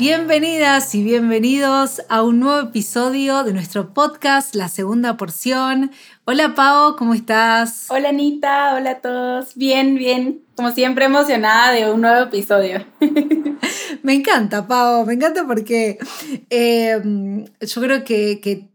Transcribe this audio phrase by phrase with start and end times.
[0.00, 5.90] Bienvenidas y bienvenidos a un nuevo episodio de nuestro podcast, La Segunda Porción.
[6.24, 7.84] Hola Pau, ¿cómo estás?
[7.90, 9.54] Hola Anita, hola a todos.
[9.56, 10.40] Bien, bien.
[10.56, 12.82] Como siempre emocionada de un nuevo episodio.
[14.02, 15.98] me encanta, Pau, me encanta porque
[16.48, 18.69] em, yo creo que,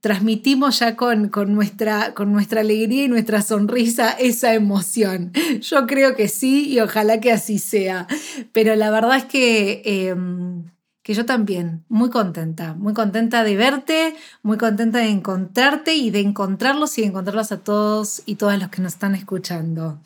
[0.00, 5.32] transmitimos ya con, nuestra, con nuestra alegría y nuestra sonrisa esa emoción.
[5.60, 8.06] Yo creo que sí y ojalá que así sea.
[8.52, 10.64] Pero la verdad es que em,
[11.04, 16.20] que yo también, muy contenta, muy contenta de verte, muy contenta de encontrarte y de
[16.20, 20.00] encontrarlos y de encontrarlos a todos y todas los que nos están escuchando.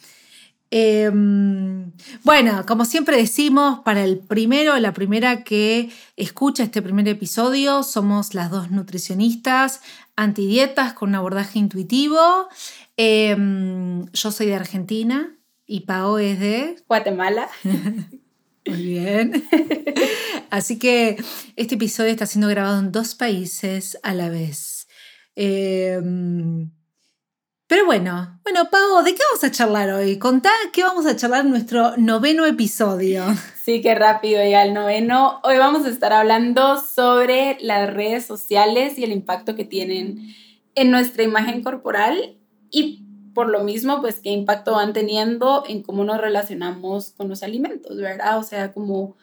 [0.70, 1.92] Em,
[2.24, 8.34] bueno, como siempre decimos, para el primero, la primera que escucha este primer episodio, somos
[8.34, 9.80] las dos nutricionistas
[10.16, 12.48] antidietas con un abordaje intuitivo.
[12.96, 15.34] Em, yo soy de Argentina
[15.66, 17.48] y Pao es de Guatemala.
[18.66, 19.44] Muy bien.
[20.50, 21.16] Así que
[21.56, 24.89] este episodio está siendo grabado en dos países a la vez.
[25.36, 26.70] Em,
[27.69, 30.19] pero bueno, bueno, Pau, ¿de qué vamos a charlar hoy?
[30.19, 33.24] Contá qué vamos a charlar en nuestro noveno episodio.
[33.62, 35.41] Sí, qué rápido ya el noveno.
[35.44, 40.34] Hoy vamos a estar hablando sobre las redes sociales y el impacto que tienen
[40.74, 42.39] en nuestra imagen corporal
[42.70, 47.42] y por lo mismo, pues qué impacto van teniendo en cómo nos relacionamos con los
[47.42, 48.39] alimentos, ¿verdad?
[48.39, 49.16] O sea, como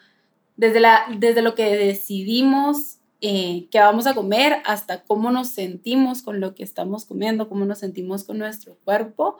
[0.56, 6.22] desde, la, desde lo que decidimos eh, que vamos a comer hasta cómo nos sentimos
[6.22, 9.38] con lo que estamos comiendo, cómo nos sentimos con nuestro cuerpo.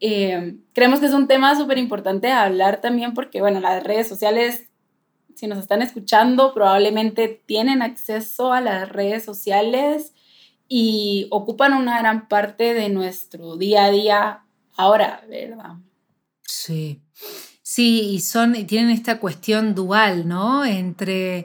[0.00, 4.68] Eh, creemos que es un tema súper importante hablar también porque, bueno, las redes sociales,
[5.34, 10.14] si nos están escuchando, probablemente tienen acceso a las redes sociales
[10.68, 14.44] y ocupan una gran parte de nuestro día a día
[14.76, 15.76] ahora, ¿verdad?
[16.42, 17.02] Sí.
[17.62, 20.64] Sí, y son, tienen esta cuestión dual, ¿no?
[20.64, 21.44] Entre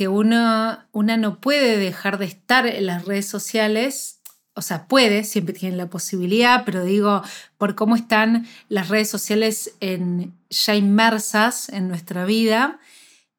[0.00, 4.20] que una no puede dejar de estar en las redes sociales,
[4.54, 7.22] o sea, puede, siempre tiene la posibilidad, pero digo,
[7.58, 12.80] por cómo están las redes sociales en, ya inmersas en nuestra vida,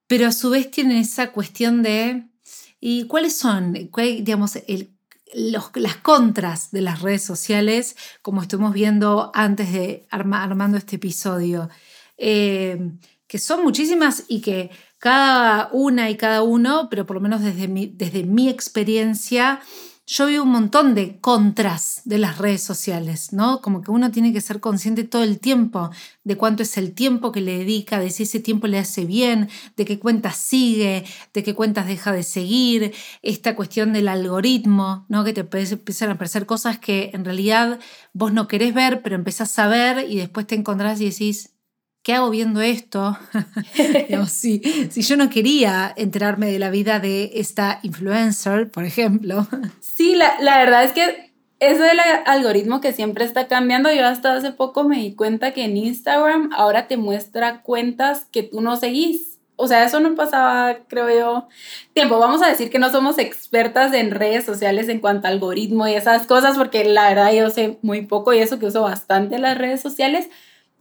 [0.05, 2.27] pero a su vez tienen esa cuestión de,
[2.79, 4.91] ¿y cuáles son, digamos, el,
[5.33, 11.69] las contras de las redes sociales, como estuvimos viendo antes de armando este episodio,
[12.19, 12.91] eh,
[13.25, 14.69] que son muchísimas y que
[15.01, 19.59] cada una y cada uno, pero por lo menos desde desde mi experiencia,
[20.05, 23.61] yo vi un montón de contras de las redes sociales, ¿no?
[23.61, 25.89] Como que uno tiene que ser consciente todo el tiempo
[26.23, 29.49] de cuánto es el tiempo que le dedica, de si ese tiempo le hace bien,
[29.75, 31.03] de qué cuentas sigue,
[31.33, 35.23] de qué cuentas deja de seguir, esta cuestión del algoritmo, ¿no?
[35.23, 37.79] Que te empiezan a aparecer cosas que en realidad
[38.13, 41.55] vos no querés ver, pero empezás a ver y después te encontrás y decís,
[42.03, 43.17] ¿qué hago viendo esto?
[44.27, 49.47] si, si, yo no quería enterarme de la vida de esta influencer, por ejemplo.
[49.79, 54.33] Sí, la, la, verdad es que eso del algoritmo que siempre está cambiando, yo hasta
[54.33, 58.77] hace poco me di cuenta que en Instagram ahora te muestra cuentas que tú no
[58.77, 59.39] seguís.
[59.57, 61.47] O sea, eso no pasaba, creo yo,
[61.93, 62.17] tiempo.
[62.17, 65.93] Vamos a decir que no somos expertas en redes sociales en cuanto a algoritmo y
[65.93, 69.55] esas cosas, porque la verdad yo sé muy poco y eso que uso bastante las
[69.55, 70.29] redes sociales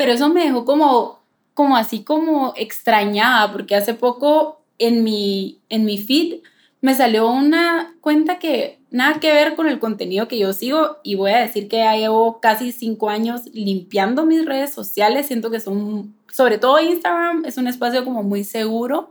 [0.00, 1.20] pero eso me dejó como,
[1.52, 6.40] como así como extrañada, porque hace poco en mi, en mi feed
[6.80, 11.16] me salió una cuenta que nada que ver con el contenido que yo sigo y
[11.16, 15.60] voy a decir que ya llevo casi cinco años limpiando mis redes sociales, siento que
[15.60, 19.10] son, sobre todo Instagram, es un espacio como muy seguro,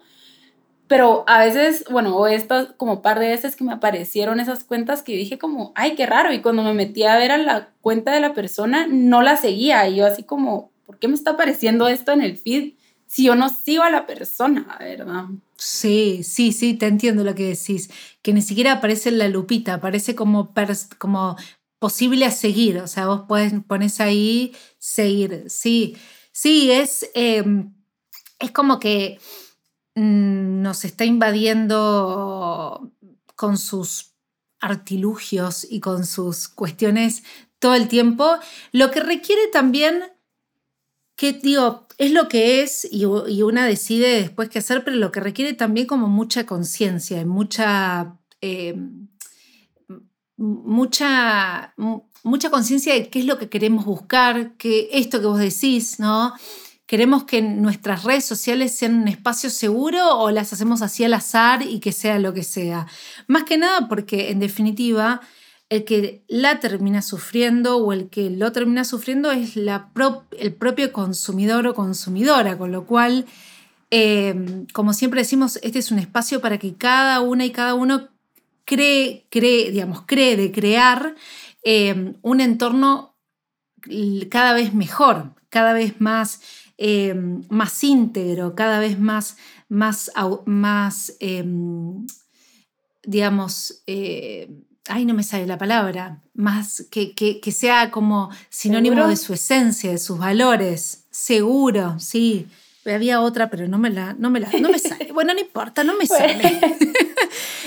[0.88, 5.16] pero a veces, bueno, estas como par de veces que me aparecieron esas cuentas que
[5.16, 8.22] dije como, ay, qué raro, y cuando me metí a ver a la cuenta de
[8.22, 12.14] la persona, no la seguía, y yo así como, ¿por qué me está apareciendo esto
[12.14, 12.74] en el feed
[13.06, 15.26] si yo no sigo a la persona, verdad?
[15.56, 17.92] Sí, sí, sí, te entiendo lo que decís,
[18.24, 20.52] que ni siquiera aparece en la lupita, aparece como,
[21.78, 23.22] posible a seguir, o sea, vos
[23.68, 25.96] pones ahí seguir, sí,
[26.32, 27.72] sí, es, em,
[28.40, 29.20] es como que
[29.94, 32.92] mm, nos está invadiendo
[33.36, 34.16] con sus
[34.60, 37.22] artilugios y con sus cuestiones
[37.60, 38.40] todo el tiempo,
[38.72, 40.02] lo que requiere también
[41.20, 45.20] que digo, es lo que es y, una decide después qué hacer, pero lo que
[45.20, 48.74] requiere también como mucha conciencia y mucha, eh,
[50.38, 51.74] mucha,
[52.24, 56.32] mucha conciencia de qué es lo que queremos buscar, que esto que vos decís, ¿no?
[56.86, 61.64] ¿Queremos que nuestras redes sociales sean un espacio seguro o las hacemos así al azar
[61.64, 62.88] y que sea lo que sea?
[63.28, 65.20] Más que nada porque en definitiva
[65.70, 71.68] el que la termina sufriendo o el que lo termina sufriendo es el propio consumidor
[71.68, 73.28] o consumidora, con lo cual,
[73.92, 78.10] eh, como siempre decimos, este es un espacio para que cada una y cada uno
[78.66, 81.16] cree, cree digamos, cree de crear
[81.64, 83.16] eh, un entorno
[84.30, 86.42] cada vez mejor, cada vez más,
[86.78, 87.14] eh,
[87.50, 89.38] más íntegro, cada vez más,
[89.70, 90.12] más,
[90.46, 91.16] más
[93.04, 93.84] digamos,
[94.90, 99.92] ay, no me sale la palabra, más que, que, sea como sinónimo de su esencia,
[99.92, 102.48] de sus valores, seguro, sí.
[102.86, 105.12] Había otra, pero no me la, no me la, no me sale.
[105.14, 106.42] Bueno, no importa, no me sale.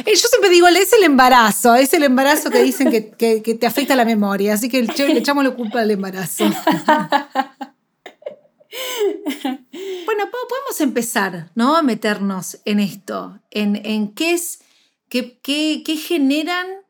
[0.06, 3.94] Yo siempre digo, es el embarazo, es el embarazo que dicen que, que, te afecta
[3.94, 6.44] la memoria, así que le echamos la culpa al embarazo.
[10.06, 11.76] bueno, podemos empezar, ¿no?
[11.76, 14.60] A meternos en esto, en, en qué es,
[15.08, 16.81] qué, qué, qué generan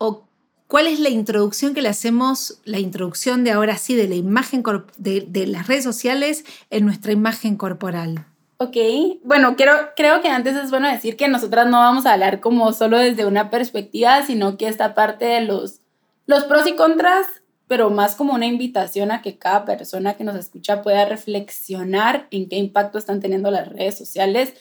[0.00, 0.24] o
[0.66, 4.64] cuál es la introducción que le hacemos, la introducción de ahora sí de la imagen
[4.96, 8.24] de, las redes sociales en nuestra imagen corporal.
[8.56, 8.76] Ok,
[9.24, 12.98] bueno, creo que antes es bueno decir que nosotras no vamos a hablar como solo
[12.98, 15.80] desde una perspectiva, sino que esta parte de los,
[16.26, 17.26] los pros y contras,
[17.68, 22.48] pero más como una invitación a que cada persona que nos escucha pueda reflexionar en
[22.48, 24.54] qué impacto están teniendo las redes sociales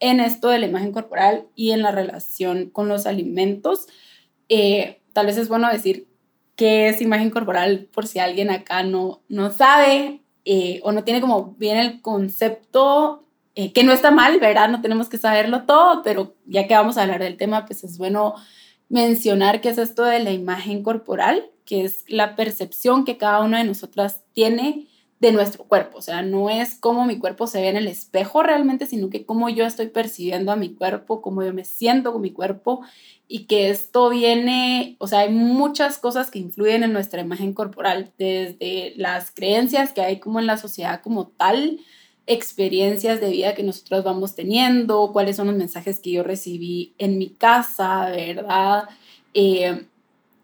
[0.00, 3.86] en esto de la imagen corporal y en la relación con los alimentos.
[4.48, 6.08] Eh, tal vez es bueno decir
[6.56, 11.20] qué es imagen corporal por si alguien acá no, no sabe eh, o no tiene
[11.20, 13.24] como bien el concepto,
[13.54, 14.68] eh, que no está mal, ¿verdad?
[14.68, 17.98] No tenemos que saberlo todo, pero ya que vamos a hablar del tema, pues es
[17.98, 18.34] bueno
[18.88, 23.58] mencionar qué es esto de la imagen corporal, que es la percepción que cada una
[23.58, 24.88] de nosotras tiene
[25.20, 25.98] de nuestro cuerpo.
[25.98, 29.26] O sea, no es cómo mi cuerpo se ve en el espejo realmente, sino que
[29.26, 32.82] cómo yo estoy percibiendo a mi cuerpo, cómo yo me siento con mi cuerpo
[33.26, 38.12] y que esto viene, o sea, hay muchas cosas que influyen en nuestra imagen corporal,
[38.16, 41.80] desde las creencias que hay como en la sociedad como tal,
[42.26, 47.18] experiencias de vida que nosotros vamos teniendo, cuáles son los mensajes que yo recibí en
[47.18, 48.88] mi casa, ¿verdad?
[49.34, 49.86] Eh,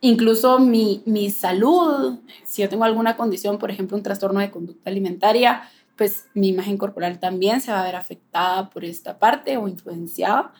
[0.04, 4.90] incluso mi, mi salud, si yo tengo alguna condición, por ejemplo, un trastorno de conducta
[4.90, 5.62] alimentaria,
[5.96, 10.52] pues mi imagen corporal también se va a ver afectada por esta parte o influenciada.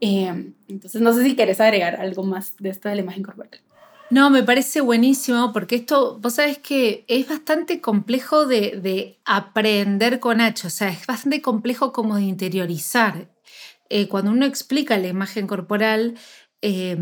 [0.00, 3.60] Eh, entonces, no sé si querés agregar algo más de esto de la imagen corporal.
[4.08, 10.20] No, me parece buenísimo porque esto, vos sabés que es bastante complejo de, de aprender
[10.20, 13.32] con H, o sea, es bastante complejo como de interiorizar.
[13.88, 16.14] Eh, cuando uno explica la imagen corporal,
[16.62, 16.96] eh,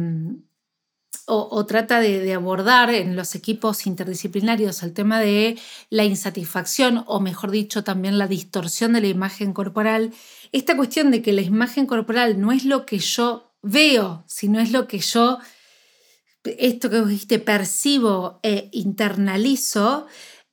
[1.27, 7.51] o, trata de, abordar en los equipos interdisciplinarios el tema de la insatisfacción o mejor
[7.51, 10.13] dicho también la distorsión de la imagen corporal,
[10.53, 14.71] esta cuestión de que la imagen corporal no es lo que yo veo, sino es
[14.71, 15.39] lo que yo,
[16.45, 20.07] esto que dijiste, percibo e internalizo,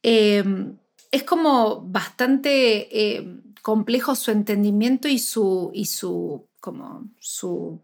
[0.03, 0.77] em,
[1.11, 7.81] es como bastante em, complejo su entendimiento y su, y su, como su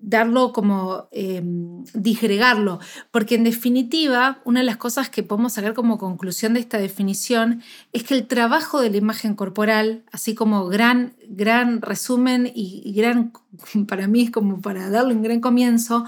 [0.00, 2.80] darlo como em, disgregarlo,
[3.10, 7.62] porque en definitiva una de las cosas que podemos sacar como conclusión de esta definición
[7.92, 13.32] es que el trabajo de la imagen corporal, así como gran, gran resumen y, gran,
[13.88, 16.04] para mí es como para darle un gran comienzo,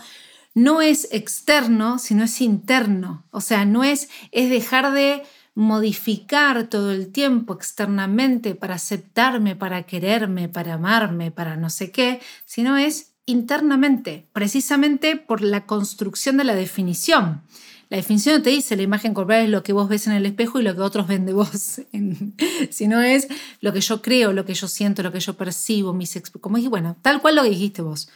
[0.54, 5.22] no es externo, sino es interno, o sea, no es, es dejar de
[5.54, 12.20] modificar todo el tiempo externamente para aceptarme, para quererme, para amarme, para no sé qué,
[12.46, 17.43] sino es internamente, precisamente por la construcción de la definición.
[17.88, 20.25] La definición no te dice la imagen corporal es lo que vos ves en el
[20.25, 21.83] espejo y lo que otros ven de vos,
[22.71, 23.29] sino es
[23.61, 26.97] lo que yo creo, lo que yo siento, lo que yo percibo, mis como bueno,
[27.02, 28.09] tal cual lo que dijiste vos.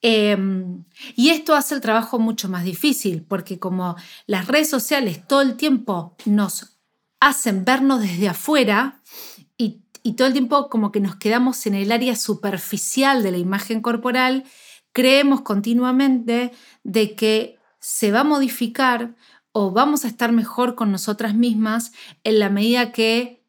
[0.00, 0.84] Em,
[1.16, 3.96] y esto hace el trabajo mucho más difícil, porque como
[4.26, 6.76] las redes sociales todo el tiempo nos
[7.18, 9.00] hacen vernos desde afuera,
[10.06, 13.82] y todo el tiempo como que nos quedamos en el área superficial de la imagen
[13.82, 14.44] corporal,
[14.92, 16.52] creemos continuamente
[16.84, 19.16] de que se va a modificar
[19.50, 21.90] o vamos a estar mejor con nosotras mismas
[22.22, 23.42] en la medida que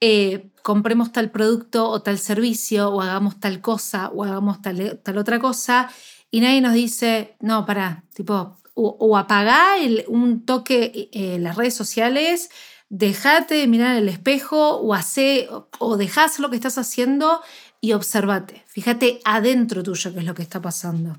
[0.00, 5.38] eh, compremos tal producto o tal servicio o hagamos tal cosa o hagamos tal, otra
[5.38, 5.88] cosa
[6.30, 9.76] y nadie nos dice, no, para, tipo, o, o apagá
[10.08, 12.50] un toque eh, las redes sociales
[12.88, 15.48] Dejate de mirar el espejo o hace,
[15.78, 17.40] o dejás lo que estás haciendo
[17.80, 18.62] y observate.
[18.66, 21.16] Fíjate adentro tuyo qué es lo que está pasando.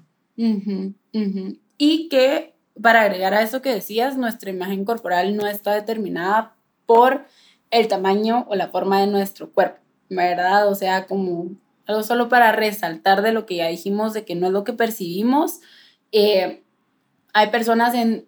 [1.77, 6.55] Y que, para agregar a eso que decías, nuestra imagen corporal no está determinada
[6.85, 7.25] por
[7.71, 9.79] el tamaño o la forma de nuestro cuerpo,
[10.09, 10.69] ¿verdad?
[10.69, 11.51] O sea, como
[11.85, 14.73] algo solo para resaltar de lo que ya dijimos, de que no es lo que
[14.73, 15.59] percibimos.
[16.11, 16.63] Eh,
[17.33, 18.27] hay personas en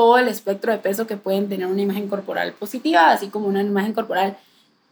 [0.00, 3.60] todo el espectro de peso que pueden tener una imagen corporal positiva, así como una
[3.60, 4.38] imagen corporal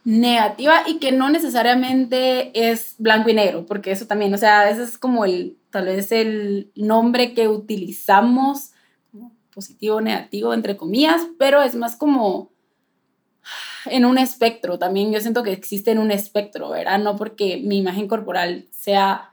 [0.03, 4.83] negativa y que no necesariamente es blanco y negro, porque eso también, o sea, ese
[4.83, 8.73] es como el, tal vez el nombre que utilizamos,
[9.51, 12.51] positivo o negativo, entre comillas, pero es más como
[13.85, 15.11] en un espectro también.
[15.11, 16.99] Yo siento que existe en un espectro, ¿verdad?
[16.99, 19.31] No porque mi imagen corporal sea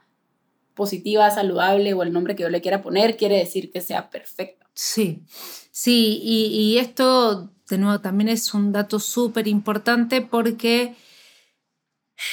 [0.73, 4.67] positiva, saludable o el nombre que yo le quiera poner, quiere decir que sea perfecta.
[4.77, 5.23] Sí,
[5.77, 10.95] sí, y, esto de nuevo también es un dato súper importante porque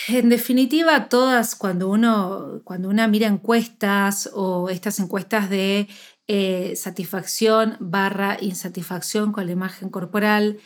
[0.08, 5.88] en definitiva todas cuando uno, cuando una mira encuestas o estas encuestas de
[6.26, 10.58] eh, satisfacción barra insatisfacción con la imagen corporal,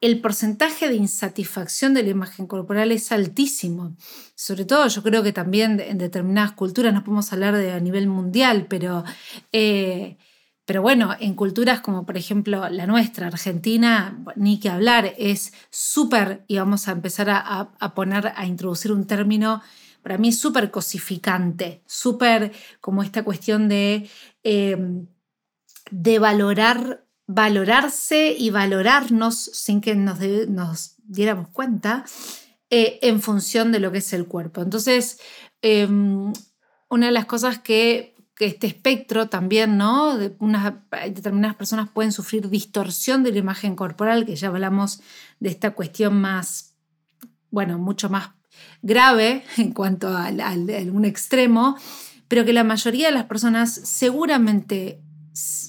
[0.00, 3.96] el porcentaje de insatisfacción de la imagen corporal es altísimo.
[4.36, 8.06] Sobre todo yo creo que también en determinadas culturas, no podemos hablar de a nivel
[8.06, 9.02] mundial, pero,
[9.52, 10.16] eh,
[10.68, 16.44] pero bueno, en culturas como por ejemplo la nuestra, Argentina, ni que hablar, es súper,
[16.46, 19.62] y vamos a empezar a, poner, a introducir un término,
[20.02, 24.10] para mí súper cosificante, súper como esta cuestión de,
[24.44, 24.76] eh,
[25.90, 32.04] de valorar valorarse y valorarnos sin que nos, nos diéramos cuenta
[32.68, 34.60] eh, en función de lo que es el cuerpo.
[34.60, 35.18] Entonces,
[35.62, 36.30] em,
[36.90, 40.16] una de las cosas que, este espectro también, ¿no?
[40.16, 40.74] De unas,
[41.12, 45.00] determinadas personas pueden sufrir distorsión de la imagen corporal, que ya hablamos
[45.40, 46.74] de esta cuestión más,
[47.50, 48.30] bueno, mucho más
[48.82, 50.52] grave en cuanto a, a
[50.92, 51.76] un extremo,
[52.28, 55.00] pero que la mayoría de las personas seguramente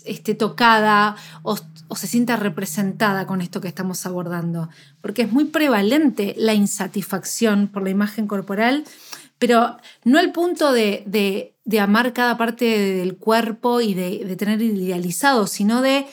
[0.06, 1.58] esté tocada o,
[1.96, 4.70] se sienta representada con esto que estamos abordando,
[5.02, 8.84] porque es muy prevalente la insatisfacción por la imagen corporal,
[9.40, 15.48] pero no el punto de, amar cada parte del cuerpo y de, de tener idealizado,
[15.48, 16.06] sino de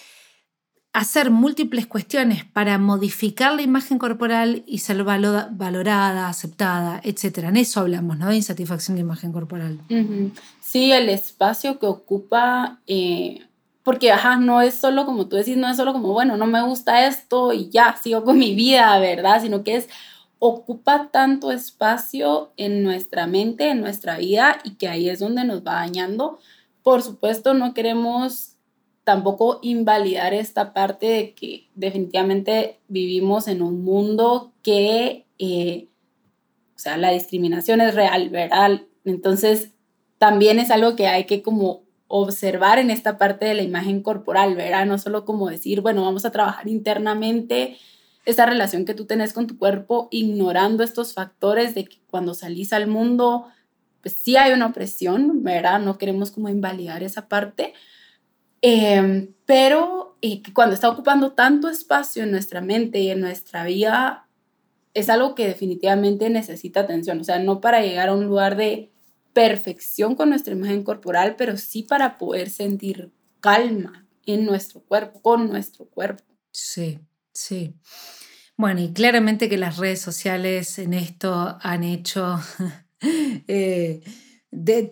[0.96, 7.38] hacer múltiples cuestiones para modificar la imagen corporal y ser valorada, aceptada, etc.
[7.48, 8.30] En eso hablamos, ¿no?
[8.30, 9.78] De insatisfacción de imagen corporal.
[10.62, 13.45] Sí, el espacio que ocupa, eh,
[13.86, 16.60] porque, ajá, no es solo como tú decís, no es solo como, bueno, no me
[16.60, 19.40] gusta esto y ya, sigo con mi vida, ¿verdad?
[19.40, 19.88] Sino que es,
[20.40, 25.60] ocupa tanto espacio en nuestra mente, en nuestra vida, y que ahí es donde nos
[25.60, 26.40] va dañando.
[26.82, 28.56] Por supuesto, no queremos
[29.04, 35.86] tampoco invalidar esta parte de que definitivamente vivimos en un mundo que, eh,
[36.74, 38.82] o sea, la discriminación es real, ¿verdad?
[39.04, 39.70] Entonces,
[40.18, 44.54] también es algo que hay que como observar en esta parte de la imagen corporal,
[44.54, 44.86] ¿verdad?
[44.86, 47.76] No solo como decir, bueno, vamos a trabajar internamente
[48.24, 52.72] esta relación que tú tenés con tu cuerpo, ignorando estos factores de que cuando salís
[52.72, 53.46] al mundo,
[54.02, 55.80] pues sí hay una opresión, ¿verdad?
[55.80, 57.74] No queremos como invalidar esa parte,
[58.68, 64.28] Em, pero y cuando está ocupando tanto espacio en nuestra mente y en nuestra vida,
[64.94, 67.20] es algo que definitivamente necesita atención.
[67.20, 68.90] O sea, no para llegar a un lugar de
[69.36, 75.50] perfección con nuestra imagen corporal, pero sí para poder sentir calma en nuestro cuerpo, con
[75.50, 76.24] nuestro cuerpo.
[76.50, 77.00] Sí,
[77.34, 77.74] sí.
[78.56, 82.40] Bueno, y claramente que las redes sociales en esto han hecho...
[83.46, 84.00] eh,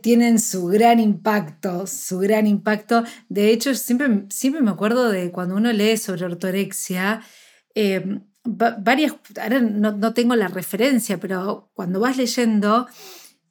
[0.03, 3.03] tienen su gran impacto, su gran impacto.
[3.31, 7.23] De hecho, siempre, siempre me acuerdo de cuando uno lee sobre ortorexia,
[7.75, 12.87] eh, varias, ahora no, tengo la referencia, pero cuando vas leyendo,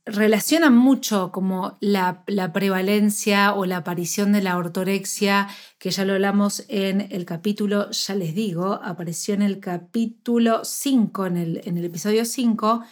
[0.06, 5.48] relacionan mucho como la, prevalencia o la aparición de la ortorexia,
[5.80, 11.26] que ya lo hablamos en el capítulo, ya les digo, apareció en el capítulo 5,
[11.28, 12.84] en el, en el episodio 5,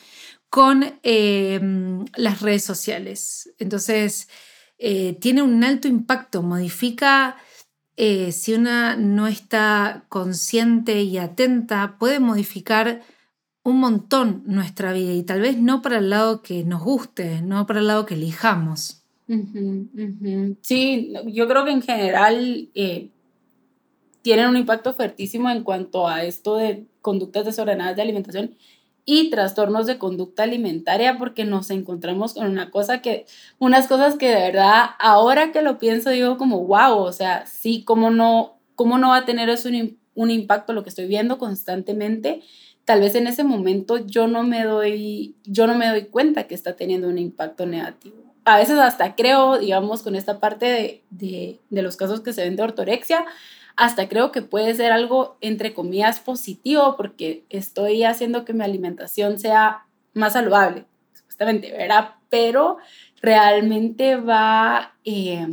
[0.50, 3.54] con em, las redes sociales.
[3.60, 4.30] Entonces,
[4.78, 7.38] eh, tiene un alto impacto, modifica,
[7.98, 13.04] eh, si una no está consciente y atenta, puede modificar
[13.64, 17.66] un montón nuestra vida y tal vez no para el lado que nos guste, no
[17.68, 19.04] para el lado que elijamos.
[20.62, 23.10] Sí, yo creo que en general eh,
[24.22, 28.56] tienen un impacto fuertísimo en cuanto a esto de conductas desordenadas de alimentación
[29.06, 33.26] y trastornos de conducta alimentaria porque nos encontramos con una cosa que,
[33.58, 37.84] unas cosas que de verdad, ahora que lo pienso, digo como, wow, o sea, sí,
[37.84, 41.38] ¿cómo no, cómo no va a tener eso un un impacto lo que estoy viendo
[41.38, 42.42] constantemente,
[42.86, 46.56] tal vez en ese momento yo no me doy, yo no me doy cuenta que
[46.56, 48.18] está teniendo un impacto negativo.
[48.46, 52.44] A veces hasta creo, digamos, con esta parte de, de, de los casos que se
[52.44, 53.26] ven de ortorexia,
[53.76, 59.40] hasta creo que puede ser algo, entre comillas, positivo, porque estoy haciendo que mi alimentación
[59.40, 62.16] sea más saludable, supuestamente, ¿verdad?
[62.30, 62.78] Pero
[63.22, 65.48] realmente va eh,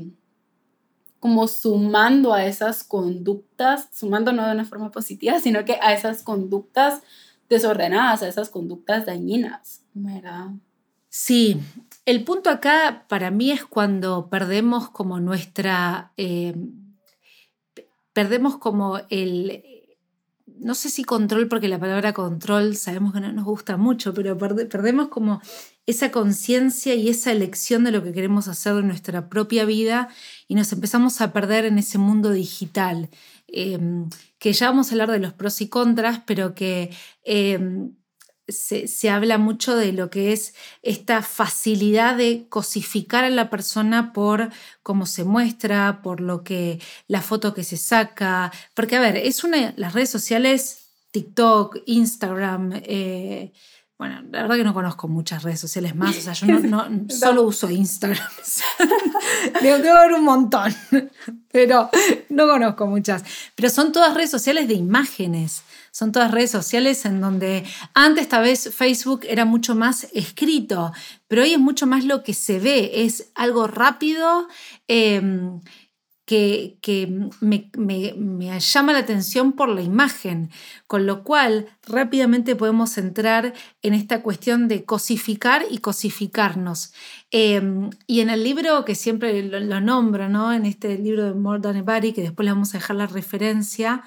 [1.29, 6.23] como sumando a esas conductas, sumando no de una forma positiva, sino que a esas
[6.23, 7.03] conductas
[7.51, 10.47] desordenadas, a esas conductas dañinas, ¿verdad?
[11.11, 11.61] Sí,
[12.07, 16.55] el punto acá para mí es cuando perdemos como nuestra, eh,
[18.15, 19.78] perdemos como el,
[20.59, 24.37] no sé si control, porque la palabra control sabemos que no nos gusta mucho, pero
[24.37, 25.41] perdemos como
[25.87, 30.09] esa conciencia y esa elección de lo que queremos hacer de nuestra propia vida
[30.47, 33.09] y nos empezamos a perder en ese mundo digital,
[33.47, 36.91] em, que ya vamos a hablar de los pros y contras, pero que
[37.25, 37.93] em,
[38.49, 44.51] se, habla mucho de lo que es esta facilidad de cosificar a la persona por
[44.83, 48.51] cómo se muestra, por lo que la foto que se saca.
[48.75, 53.53] Porque, a ver, es una, las redes sociales, TikTok, Instagram, eh,
[53.99, 57.43] bueno, la verdad que no conozco muchas redes sociales más, o sea, yo no, solo
[57.43, 58.29] uso Instagram.
[59.61, 60.75] Que haber un montón,
[61.53, 61.91] pero
[62.29, 63.25] no conozco muchas.
[63.55, 65.63] Pero son todas redes sociales de imágenes,
[65.99, 70.93] son todas redes sociales en donde antes tal vez Facebook era mucho más escrito,
[71.27, 74.47] pero hoy es mucho más lo que se ve, es algo rápido.
[74.87, 75.61] Em,
[76.25, 76.77] que,
[77.41, 80.51] me, llama la atención por la imagen,
[80.87, 86.93] con lo cual rápidamente podemos entrar en esta cuestión de cosificar y cosificarnos.
[87.31, 90.53] Em, y en el libro que siempre lo, nombro, ¿no?
[90.53, 94.05] en este libro de More Than Body, que después le vamos a dejar la referencia,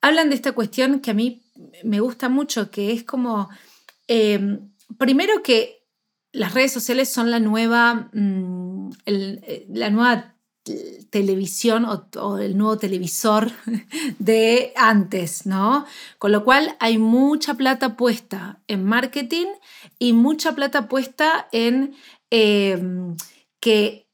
[0.00, 1.42] hablan de esta cuestión que a mí
[1.84, 3.48] me gusta mucho, que es como,
[4.06, 5.86] em, primero que
[6.32, 10.34] las redes sociales son la nueva, mm, eh, la nueva
[11.10, 13.50] televisión o, el nuevo televisor
[14.18, 15.86] de antes, ¿no?
[16.18, 19.46] Con lo cual hay mucha plata puesta en marketing
[19.98, 21.94] y mucha plata puesta en
[22.30, 23.16] em,
[23.60, 24.07] que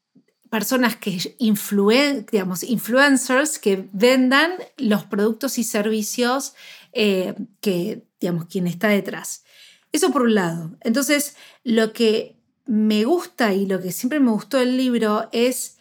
[0.55, 6.53] personas que influen, digamos, influencers que vendan los productos y servicios
[6.93, 9.43] eh, que, digamos, quien está detrás.
[9.91, 10.77] Eso por un lado.
[10.79, 15.77] Entonces, lo que me gusta y lo que siempre me gustó del libro es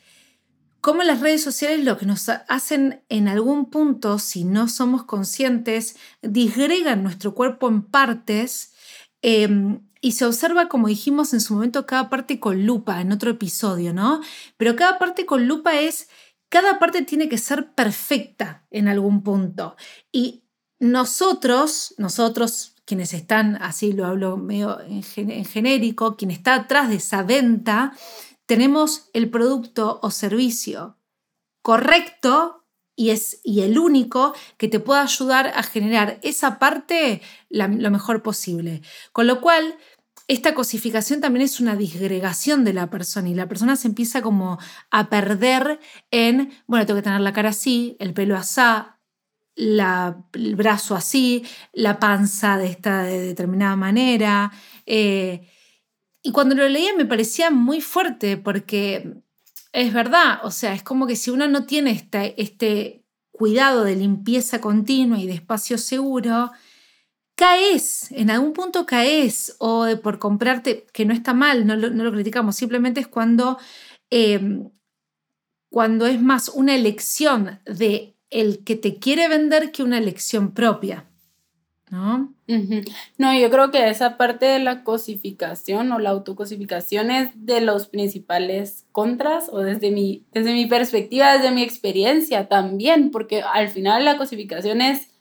[0.81, 5.95] cómo las redes sociales lo que nos hacen en algún punto, si no somos conscientes,
[6.21, 8.73] disgregan nuestro cuerpo en partes
[9.23, 13.31] em, y se observa, como dijimos en su momento, cada parte con lupa en otro
[13.31, 14.21] episodio, ¿no?
[14.59, 16.11] Pero cada parte con lupa es,
[16.51, 19.77] cada parte tiene que ser perfecta en algún punto.
[20.13, 20.45] Y
[20.79, 26.97] nosotros, nosotros, quienes están, así lo hablo medio en, en genérico, quien está atrás de
[26.97, 27.97] esa venta,
[28.45, 30.99] tenemos el producto o servicio
[31.63, 32.65] correcto
[32.97, 38.23] y es y el único que te pueda ayudar a generar esa parte lo mejor
[38.23, 38.83] posible.
[39.13, 39.77] Con lo cual,
[40.27, 44.59] esta cosificación también es una disgregación de la persona y la persona se empieza como
[44.91, 49.01] a perder en, bueno, tengo que tener la cara así, el pelo asá,
[49.57, 54.51] el brazo así, la panza de esta de determinada manera.
[54.87, 55.49] Eh,
[56.23, 59.23] y cuando lo leía me parecía muy fuerte porque
[59.73, 63.97] es verdad, o sea, es como que si uno no tiene este, este cuidado de
[63.97, 66.51] limpieza continua y de espacio seguro,
[67.35, 72.57] caes, en algún punto caes, o por comprarte, que no está mal, no lo, criticamos,
[72.57, 73.59] simplemente es cuando,
[74.11, 74.71] em,
[75.71, 81.07] cuando es más una elección de el que te quiere vender que una elección propia.
[81.91, 82.35] ¿no?
[83.19, 87.87] No, yo creo que esa parte de la cosificación o la autocosificación es de los
[87.87, 94.05] principales contras o desde mi, desde mi perspectiva, desde mi experiencia también, porque al final
[94.05, 95.14] la cosificación es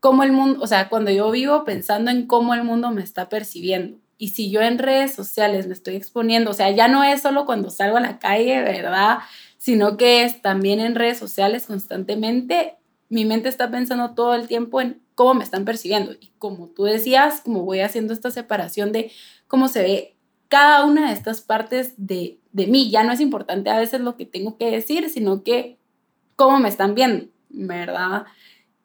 [0.00, 3.28] cómo el mundo, o sea, cuando yo vivo pensando en cómo el mundo me está
[3.28, 3.98] percibiendo.
[4.16, 7.46] Y si yo en redes sociales me estoy exponiendo, o sea, ya no es solo
[7.46, 9.18] cuando salgo a la calle, ¿verdad?
[9.58, 12.76] Sino que es también en redes sociales constantemente,
[13.08, 16.12] mi mente está pensando todo el tiempo en cómo me están percibiendo.
[16.12, 19.10] Y como tú decías, como voy haciendo esta separación de
[19.46, 20.16] cómo se ve
[20.48, 24.16] cada una de estas partes de, de mí, ya no es importante a veces lo
[24.16, 25.78] que tengo que decir, sino que
[26.36, 28.24] cómo me están viendo, ¿verdad?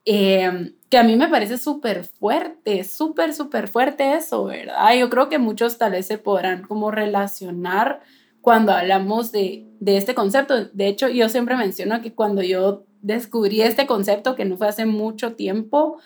[0.05, 4.95] Em, que a mí me parece súper fuerte, súper, súper fuerte eso, ¿verdad?
[4.95, 8.01] Yo creo que muchos tal vez se podrán como relacionar
[8.41, 10.65] cuando hablamos de, de este concepto.
[10.65, 14.85] De hecho, yo siempre menciono que cuando yo descubrí este concepto que no fue hace
[14.85, 15.99] mucho tiempo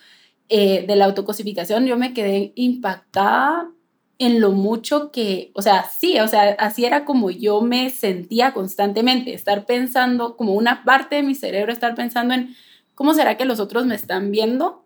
[0.50, 3.72] eh, de la autocosificación, yo me quedé impactada
[4.20, 8.54] en lo mucho que, o sea, sí, o sea, así era como yo me sentía
[8.54, 12.56] constantemente, estar pensando, como una parte de mi cerebro, estar pensando en
[12.98, 14.84] cómo será que los otros me están viendo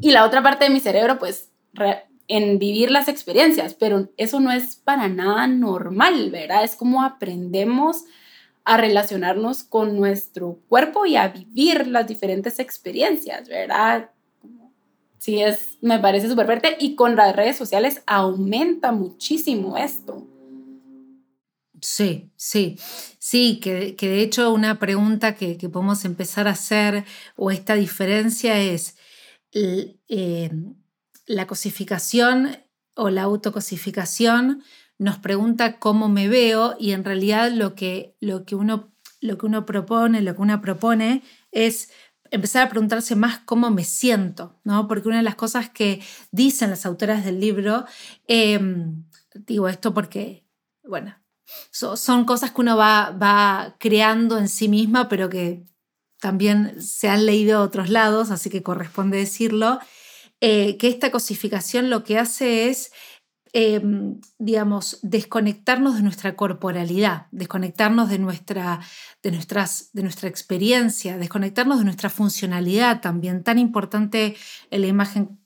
[0.00, 1.52] y la otra parte de mi cerebro, pues,
[2.26, 6.64] en vivir las experiencias, pero eso no es para nada normal, ¿verdad?
[6.64, 8.02] Es como aprendemos
[8.64, 14.10] a relacionarnos con nuestro cuerpo y a vivir las diferentes experiencias, ¿verdad?
[15.18, 20.26] Sí, es, me parece súper fuerte y con las redes sociales aumenta muchísimo esto.
[21.80, 22.78] Sí, sí,
[23.18, 27.04] sí, que, de hecho una pregunta que, podemos empezar a hacer
[27.36, 28.96] o esta diferencia es
[29.52, 30.50] eh,
[31.26, 32.56] la cosificación
[32.94, 34.62] o la autocosificación
[34.98, 39.46] nos pregunta cómo me veo y en realidad lo que, lo que, uno, lo que
[39.46, 41.90] uno propone, lo que una propone es
[42.30, 44.88] empezar a preguntarse más cómo me siento, ¿no?
[44.88, 47.84] Porque una de las cosas que dicen las autoras del libro,
[48.26, 50.44] em, digo esto porque,
[50.82, 51.16] bueno,
[51.70, 55.64] son cosas que uno va, va creando en sí misma, pero que
[56.20, 59.78] también se han leído a otros lados, así que corresponde decirlo,
[60.40, 62.92] eh, que esta cosificación lo que hace es
[63.54, 68.80] Em, digamos, desconectarnos de nuestra corporalidad, desconectarnos de nuestra,
[69.22, 74.36] de, nuestras, de nuestra experiencia, desconectarnos de nuestra funcionalidad también, tan importante
[74.70, 75.40] la imagen,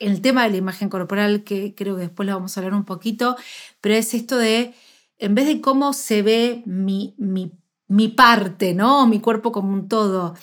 [0.00, 2.84] el tema de la imagen corporal, que creo que después lo vamos a hablar un
[2.84, 3.36] poquito,
[3.80, 4.74] pero es esto de,
[5.18, 7.52] en vez de cómo se ve mi, mi,
[7.88, 9.06] mi parte, ¿no?
[9.06, 10.34] Mi cuerpo como un todo,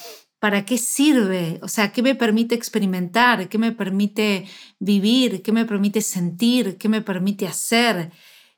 [0.44, 1.58] ¿Para qué sirve?
[1.62, 3.48] O sea, ¿qué me permite experimentar?
[3.48, 4.46] ¿Qué me permite
[4.78, 5.42] vivir?
[5.42, 6.78] ¿Qué me permite sentir?
[6.78, 8.12] ¿Qué me permite hacer?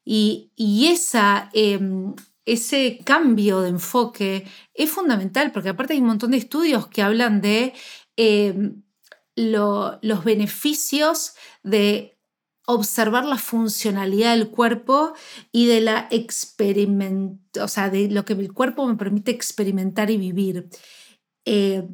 [0.04, 0.51] Y,
[0.89, 6.88] esa, em, ese cambio de enfoque es fundamental, porque aparte hay un montón de estudios
[6.88, 7.73] que hablan de
[8.17, 8.82] em,
[9.36, 12.14] los beneficios de
[12.67, 15.13] observar la funcionalidad del cuerpo
[15.51, 16.08] y de la
[17.62, 20.69] o sea, de lo que el cuerpo me permite experimentar y vivir.
[21.45, 21.88] Eh,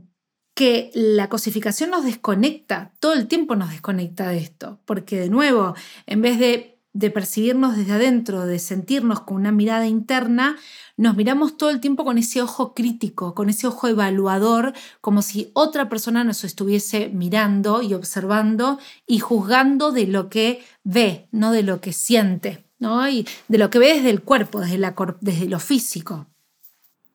[0.54, 5.76] que la cosificación nos desconecta, todo el tiempo nos desconecta de esto, porque de nuevo,
[6.06, 10.58] en vez de, de, percibirnos desde adentro, de sentirnos con una mirada interna,
[10.98, 15.52] nos miramos todo el tiempo con ese ojo crítico, con ese ojo evaluador, como si
[15.54, 21.64] otra persona nos estuviese mirando y observando y juzgando de lo que ve, no de
[21.64, 23.08] lo que siente, ¿no?
[23.10, 26.28] y de lo que ve desde el cuerpo, desde, la, desde lo físico.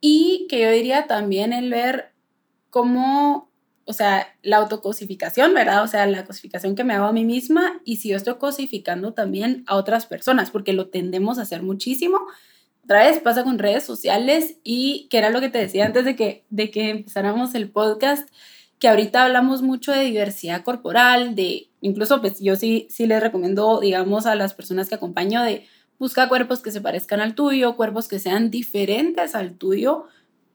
[0.01, 2.13] Y que yo diría también el ver
[2.71, 3.51] cómo,
[3.87, 5.85] o sea, la autocosificación, ¿verdad?
[5.85, 9.15] O sea, la cosificación que me hago a mí misma y si yo estoy cosificando
[9.15, 12.19] también a otras personas, porque lo tendemos a hacer muchísimo.
[12.83, 16.17] Otra vez pasa con redes sociales y que era lo que te decía antes de
[16.17, 18.29] que, de que empezáramos el podcast,
[18.81, 23.79] que ahorita hablamos mucho de diversidad corporal, de incluso pues yo sí, sí les recomiendo,
[23.79, 25.65] digamos, a las personas que acompaño de
[25.99, 30.07] buscar cuerpos que se parezcan al tuyo, cuerpos que sean diferentes al tuyo,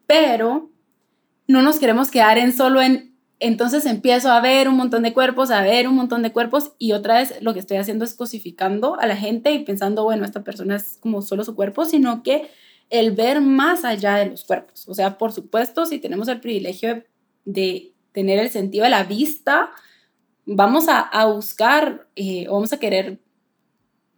[0.05, 0.69] pero
[1.47, 3.10] no nos queremos quedar en solo en,
[3.41, 6.91] entonces empiezo a ver un montón de cuerpos, a ver un montón de cuerpos y
[6.91, 10.43] otra vez lo que estoy haciendo es cosificando a la gente y pensando, bueno, esta
[10.43, 12.51] persona es como solo su cuerpo, sino que
[12.91, 14.87] el ver más allá de los cuerpos.
[14.87, 17.03] O sea, por supuesto, si tenemos el privilegio
[17.43, 19.71] de, tener el sentido de la vista,
[20.45, 23.19] vamos a, buscar eh, o vamos a querer,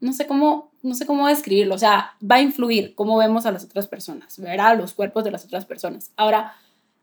[0.02, 3.52] no sé cómo, no sé cómo describirlo, o sea, va a influir cómo vemos a
[3.52, 6.12] las otras personas, ver a los cuerpos de las otras personas.
[6.18, 6.56] Ahora,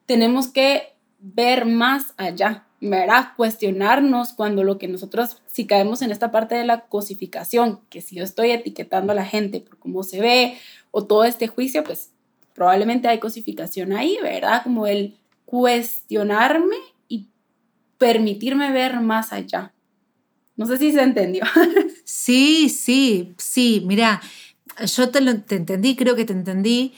[0.04, 3.32] tenemos que ver más allá, ¿verdad?
[3.36, 8.16] Cuestionarnos cuando lo que nosotros, si caemos en esta parte de la cosificación, que si
[8.16, 10.58] yo estoy etiquetando a la gente por cómo se ve
[10.90, 12.10] o todo este juicio, pues
[12.54, 14.62] probablemente hay cosificación ahí, ¿verdad?
[14.62, 16.76] Como el cuestionarme
[17.08, 17.28] y
[17.98, 19.72] permitirme ver más allá.
[20.56, 21.44] No sé si se entendió.
[22.04, 24.20] Sí, sí, sí, mira,
[24.84, 26.92] yo te, lo, te entendí, creo que te entendí.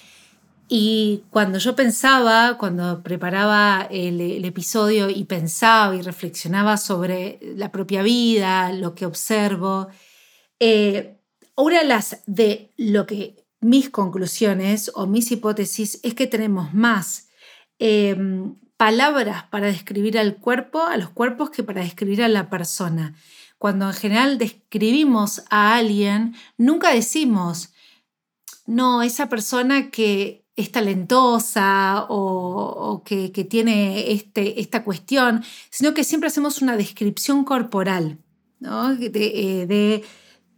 [0.69, 8.03] Y cuando yo pensaba, cuando preparaba el, episodio y pensaba y reflexionaba sobre la propia
[8.03, 9.89] vida, lo que observo,
[10.59, 11.19] eh,
[11.57, 17.29] una de las de lo que mis conclusiones o mis hipótesis es que tenemos más
[17.79, 23.15] em, palabras para describir al cuerpo, a los cuerpos, que para describir a la persona.
[23.59, 27.73] Cuando en general describimos a alguien, nunca decimos,
[28.67, 36.29] no, esa persona que es talentosa o, que, tiene este, esta cuestión, sino que siempre
[36.29, 38.19] hacemos una descripción corporal,
[38.61, 38.95] ¿no?
[38.95, 40.05] de, eh,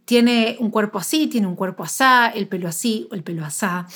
[0.05, 2.03] tiene un cuerpo así, tiene un cuerpo así,
[2.35, 3.87] el pelo así o el pelo asá.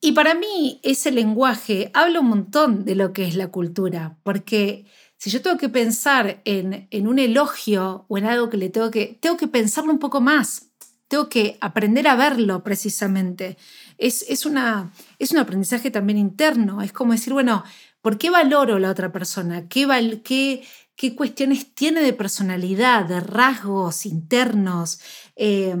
[0.00, 4.86] Y para mí ese lenguaje habla un montón de lo que es la cultura, porque
[5.18, 9.18] si yo tengo que pensar en, un elogio o en algo que le tengo que,
[9.20, 10.70] tengo que pensarlo un poco más,
[11.08, 13.58] tengo que aprender a verlo precisamente.
[14.00, 17.64] Es, una, es un aprendizaje también interno, es como decir, bueno,
[18.00, 19.68] ¿por qué valoro a la otra persona?
[19.68, 20.62] ¿Qué, qué,
[20.96, 25.00] qué cuestiones tiene de personalidad, de rasgos internos?
[25.36, 25.76] Eh,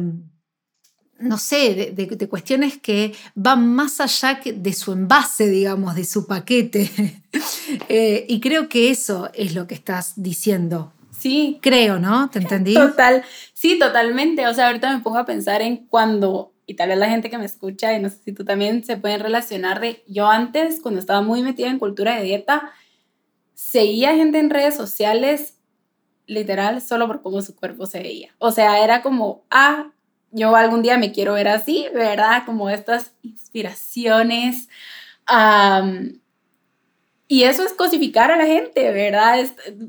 [1.20, 6.90] no sé, de, cuestiones que van más allá de su envase, digamos, de su paquete.
[7.88, 10.92] Eh, y creo que eso es lo que estás diciendo.
[11.16, 11.58] Sí.
[11.62, 12.28] Creo, ¿no?
[12.28, 12.74] ¿Te entendí?
[12.74, 14.48] Total, sí, totalmente.
[14.48, 17.36] O sea, ahorita me pongo a pensar en cuando, y tal vez la gente que
[17.36, 21.00] me escucha, y no sé si tú también se pueden relacionar de, yo antes, cuando
[21.00, 22.70] estaba muy metida en cultura de dieta,
[23.54, 25.58] seguía gente en redes sociales
[26.28, 28.36] literal solo por cómo su cuerpo se veía.
[28.38, 29.90] O sea, era como, ah,
[30.30, 32.44] yo algún día me quiero ver así, ¿verdad?
[32.46, 34.68] Como estas inspiraciones.
[37.32, 39.38] Y eso es cosificar a la gente, ¿verdad?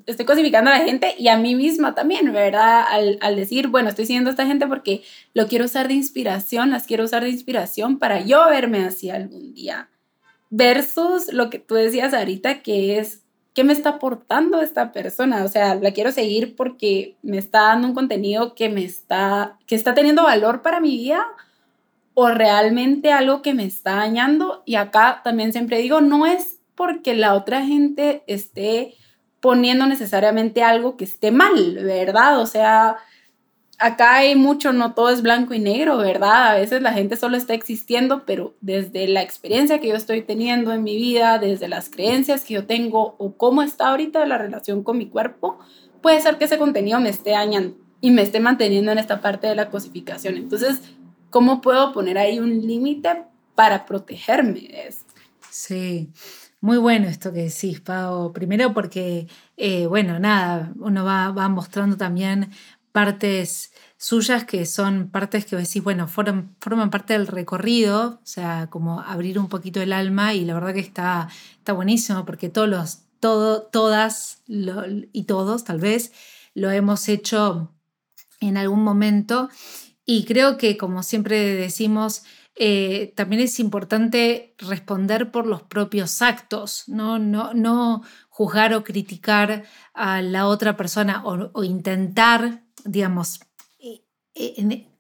[0.05, 2.85] Estoy cosificando a la gente y a mí misma también, ¿verdad?
[2.87, 5.01] Al, al, decir, bueno, estoy siguiendo a esta gente porque
[5.33, 9.55] lo quiero usar de inspiración, las quiero usar de inspiración para yo verme así algún
[9.55, 9.89] día.
[10.51, 13.23] Versus lo que tú decías ahorita, que es
[13.55, 15.43] ¿qué me está aportando esta persona?
[15.43, 19.73] O sea, la quiero seguir porque me está dando un contenido que me está, que
[19.73, 21.25] está teniendo valor para mi vida
[22.13, 24.61] o realmente algo que me está dañando.
[24.67, 28.95] Y acá también siempre digo, no es porque la otra gente esté
[29.39, 32.39] poniendo necesariamente algo que esté mal, ¿verdad?
[32.39, 32.97] O sea,
[33.77, 36.47] acá hay mucho, no todo es blanco y negro, ¿verdad?
[36.47, 40.73] A veces la gente solo está existiendo, pero desde la experiencia que yo estoy teniendo
[40.73, 44.81] en mi vida, desde las creencias que yo tengo o cómo está ahorita la relación
[44.81, 45.59] con mi cuerpo,
[46.01, 49.45] puede ser que ese contenido me esté dañando y me esté manteniendo en esta parte
[49.45, 50.35] de la cosificación.
[50.35, 50.79] Entonces,
[51.29, 55.05] ¿cómo puedo poner ahí un límite para protegerme de eso?
[55.51, 56.09] Sí.
[56.61, 58.33] Muy bueno esto que decís, Pau.
[58.33, 62.51] Primero porque, eh, bueno, nada, uno va, va mostrando también
[62.91, 66.55] partes suyas que son partes que decís, bueno, forman,
[66.91, 70.79] parte del recorrido, o sea, como abrir un poquito el alma y la verdad que
[70.81, 76.11] está, está buenísimo porque todos los, todo, todas y todos tal vez
[76.53, 77.71] lo hemos hecho
[78.39, 79.49] en algún momento
[80.05, 82.23] y creo que como siempre decimos,
[82.55, 89.63] eh, también es importante responder por los propios actos, no, no, no juzgar o criticar
[89.93, 93.39] a la otra persona o, intentar digamos,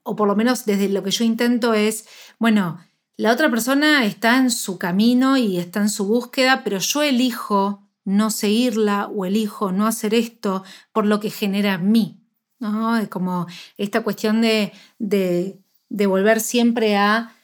[0.03, 2.07] o por lo menos desde lo que yo intento es,
[2.39, 2.79] bueno,
[3.17, 7.87] la otra persona está en su camino y está en su búsqueda, pero yo elijo
[8.03, 12.23] no seguirla o elijo no hacer esto por lo que genera mí.
[12.59, 12.97] ¿no?
[12.97, 17.35] Es como esta cuestión de, de volver siempre a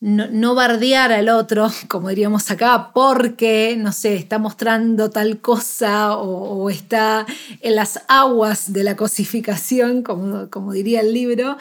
[0.00, 6.70] no, bardear al otro, como diríamos acá, porque, no sé, está mostrando tal cosa o,
[6.70, 7.26] está
[7.60, 11.56] en las aguas de la cosificación, como, como diría el libro,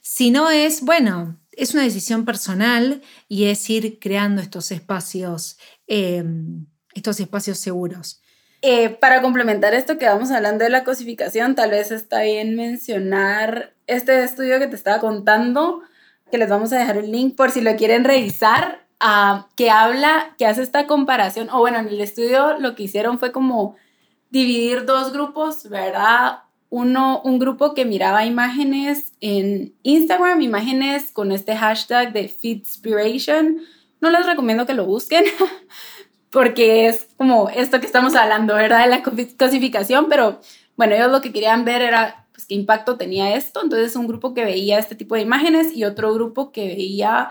[0.00, 7.20] sino es, bueno, es una decisión personal y es ir creando estos espacios, em, estos
[7.20, 8.20] espacios seguros.
[8.62, 13.74] Eh, para complementar esto que vamos hablando de la cosificación, tal vez está bien mencionar
[13.86, 15.82] este estudio que te estaba contando
[16.32, 18.86] que les vamos a dejar el link por si lo quieren revisar,
[19.54, 23.32] que habla, que hace esta comparación, o bueno, en el estudio lo que hicieron fue
[23.32, 23.76] como
[24.30, 26.38] dividir dos grupos, ¿verdad?
[26.70, 33.58] Uno, un grupo que miraba imágenes en Instagram, imágenes con este hashtag de Fitspiration.
[34.00, 35.26] No les recomiendo que lo busquen
[36.30, 38.84] porque es como esto que estamos hablando, ¿verdad?
[38.84, 40.40] De la cosificación, pero
[40.76, 43.60] bueno, ellos lo que querían ver era pues, qué impacto tenía esto.
[43.62, 47.30] Entonces, un grupo que veía este tipo de imágenes y otro grupo que veía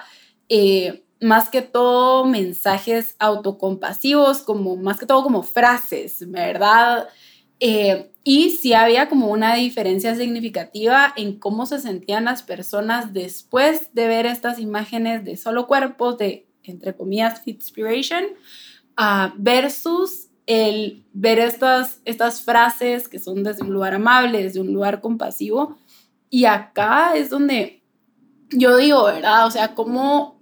[0.50, 7.08] eh, más que todo mensajes autocompasivos, como más que todo como frases, ¿verdad?
[7.60, 13.94] Eh, y sí había como una diferencia significativa en cómo se sentían las personas después
[13.94, 18.24] de ver estas imágenes de solo cuerpos, de, entre comillas, Fitspiration,
[19.00, 24.73] uh, versus el ver estas, estas frases que son desde un lugar amable, desde un
[24.73, 25.77] lugar compasivo.
[26.30, 27.84] Y acá es donde
[28.49, 29.47] yo digo, ¿verdad?
[29.47, 30.39] O sea, como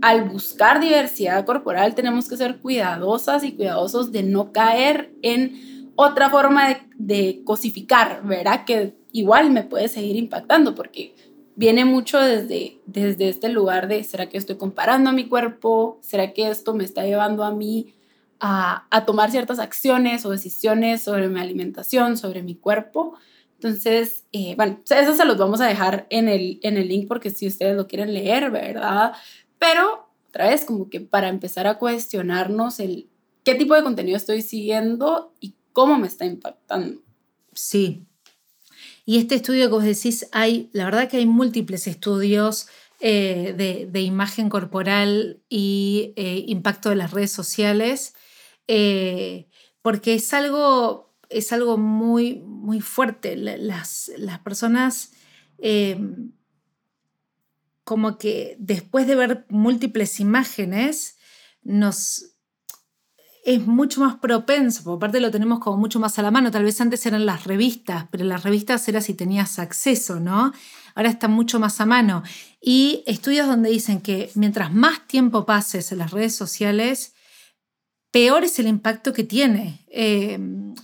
[0.00, 6.30] al buscar diversidad corporal tenemos que ser cuidadosas y cuidadosos de no caer en otra
[6.30, 8.64] forma de, de cosificar, ¿verdad?
[8.64, 11.14] Que igual me puede seguir impactando porque
[11.56, 15.98] viene mucho desde, desde este lugar de, ¿será que estoy comparando a mi cuerpo?
[16.02, 17.94] ¿Será que esto me está llevando a mí
[18.40, 23.14] a, tomar ciertas acciones o decisiones sobre mi alimentación, sobre mi cuerpo.
[23.54, 27.30] Entonces, eh, bueno, eso se los vamos a dejar en el, en el link porque
[27.30, 29.12] si ustedes lo quieren leer, ¿verdad?
[29.58, 33.08] Pero otra vez, como que para empezar a cuestionarnos el
[33.44, 37.00] qué tipo de contenido estoy siguiendo y cómo me está impactando.
[37.54, 38.04] Sí.
[39.04, 42.68] Y este estudio que vos decís, hay, la verdad que hay múltiples estudios
[43.00, 48.14] eh, de, imagen corporal y eh, impacto de las redes sociales,
[48.68, 49.48] eh,
[49.82, 53.34] porque es algo, es algo muy, muy fuerte.
[53.36, 55.12] Las, las personas
[57.88, 61.16] como que después de ver múltiples imágenes,
[61.62, 62.34] nos
[63.46, 66.64] es mucho más propenso, por parte lo tenemos como mucho más a la mano, tal
[66.64, 70.52] vez antes eran las revistas, pero las revistas era si tenías acceso, ¿no?
[70.94, 72.22] Ahora está mucho más a mano.
[72.60, 77.14] Y estudios donde dicen que mientras más tiempo pases en las redes sociales,
[78.10, 79.84] peor es el impacto que tiene.
[79.88, 80.38] Eh,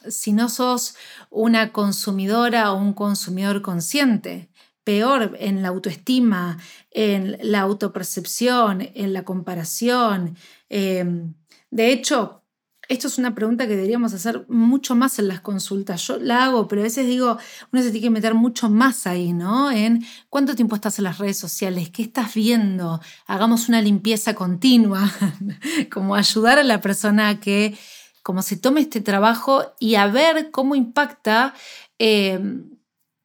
[0.08, 0.94] si no sos
[1.30, 4.48] una consumidora o un consumidor consciente
[4.84, 6.58] peor en la autoestima,
[6.90, 10.37] en la autopercepción, en la comparación.
[10.68, 11.34] Em,
[11.70, 12.43] de hecho,
[12.88, 16.06] esto es una pregunta que deberíamos hacer mucho más en las consultas.
[16.06, 17.38] Yo la hago, pero a veces digo,
[17.72, 19.70] uno se tiene que meter mucho más ahí, ¿no?
[19.70, 25.10] En cuánto tiempo estás en las redes sociales, qué estás viendo, hagamos una limpieza continua,
[25.92, 27.76] como ayudar a la persona a que
[28.22, 31.52] como se tome este trabajo y a ver cómo impacta
[31.98, 32.70] em,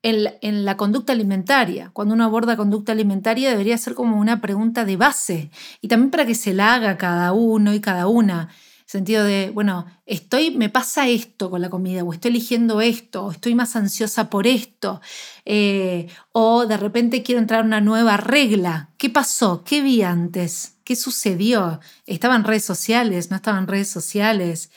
[0.04, 1.92] en, la conducta alimentaria.
[1.94, 6.26] Cuando uno aborda conducta alimentaria debería ser como una pregunta de base y también para
[6.26, 8.50] que se la haga cada uno y cada una.
[8.90, 13.32] Sentido de, bueno, estoy, me pasa esto con la comida, o estoy eligiendo esto, o
[13.32, 15.00] estoy más ansiosa por esto,
[15.46, 18.90] eh, o de repente quiero entrar a una nueva regla.
[18.98, 19.64] ¿Qué pasó?
[19.64, 20.78] ¿Qué vi antes?
[20.84, 21.80] ¿Qué sucedió?
[22.08, 23.30] ¿Estaba en redes sociales?
[23.30, 24.72] ¿No estaba en redes sociales?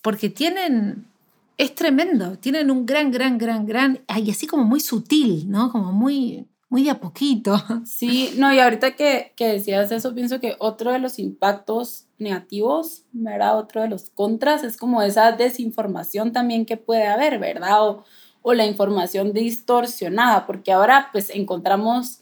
[0.00, 1.08] Porque tienen
[1.56, 2.38] es tremendo.
[2.38, 5.72] Tienen un gran, gran, gran, gran, y así como muy sutil, ¿no?
[5.72, 7.56] Como muy, muy a poquito.
[7.86, 13.04] Sí, no, y ahorita que, que decías eso, pienso que otro de los impactos negativos,
[13.12, 13.58] ¿verdad?
[13.58, 17.88] Otro de los contras es como esa desinformación también que puede haber, ¿verdad?
[17.88, 18.04] O,
[18.42, 22.20] o la información distorsionada, porque ahora pues encontramos,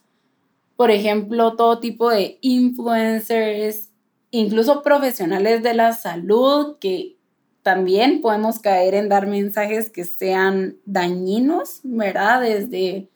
[0.76, 3.90] por ejemplo, todo tipo de influencers,
[4.30, 7.16] incluso profesionales de la salud que
[7.62, 12.42] también podemos caer en dar mensajes que sean dañinos, ¿verdad?
[12.42, 13.10] Desde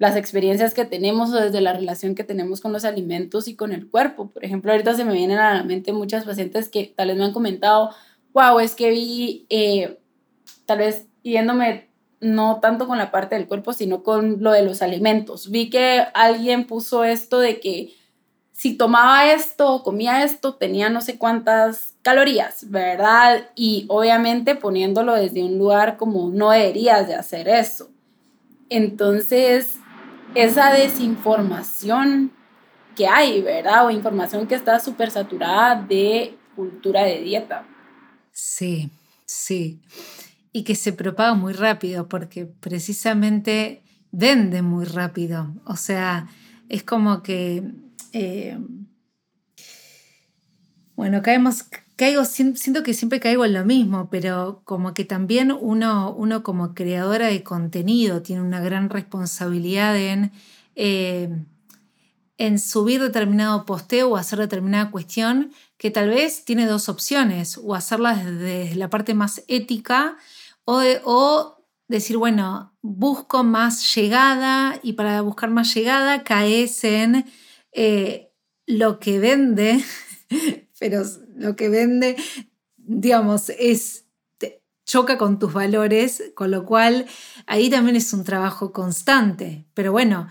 [0.00, 3.70] las experiencias que tenemos o desde la relación que tenemos con los alimentos y con
[3.70, 4.30] el cuerpo.
[4.30, 7.24] Por ejemplo, ahorita se me vienen a la mente muchas pacientes que tal vez me
[7.24, 7.90] han comentado,
[8.32, 9.98] wow, es que vi, eh,
[10.64, 14.80] tal vez yéndome no tanto con la parte del cuerpo, sino con lo de los
[14.80, 15.50] alimentos.
[15.50, 17.92] Vi que alguien puso esto de que
[18.52, 23.50] si tomaba esto, comía esto, tenía no sé cuántas calorías, ¿verdad?
[23.54, 27.90] Y obviamente poniéndolo desde un lugar como no deberías de hacer eso.
[28.70, 29.79] Entonces,
[30.34, 32.32] esa desinformación
[32.96, 33.86] que hay, ¿verdad?
[33.86, 37.66] O información que está súper saturada de cultura de dieta.
[38.32, 38.90] Sí,
[39.24, 39.80] sí.
[40.52, 45.54] Y que se propaga muy rápido porque precisamente vende muy rápido.
[45.64, 46.28] O sea,
[46.68, 47.62] es como que
[48.12, 48.58] eh,
[51.00, 51.64] bueno, caemos,
[52.00, 56.74] caigo, siento que siempre caigo en lo mismo, pero como que también uno, uno como
[56.74, 60.32] creadora de contenido tiene una gran responsabilidad en,
[60.76, 61.28] eh,
[62.38, 67.74] en subir determinado posteo o hacer determinada cuestión que tal vez tiene dos opciones, o
[67.74, 70.16] hacerla desde la parte más ética
[70.64, 77.26] o, decir, bueno, busco más llegada y para buscar más llegada caes en
[77.72, 78.32] eh,
[78.64, 79.84] lo que vende,
[80.80, 81.04] pero
[81.40, 82.16] lo que vende,
[82.76, 84.04] digamos, es
[84.84, 87.06] choca con tus valores, con lo cual
[87.46, 89.64] ahí también es un trabajo constante.
[89.72, 90.28] Pero bueno,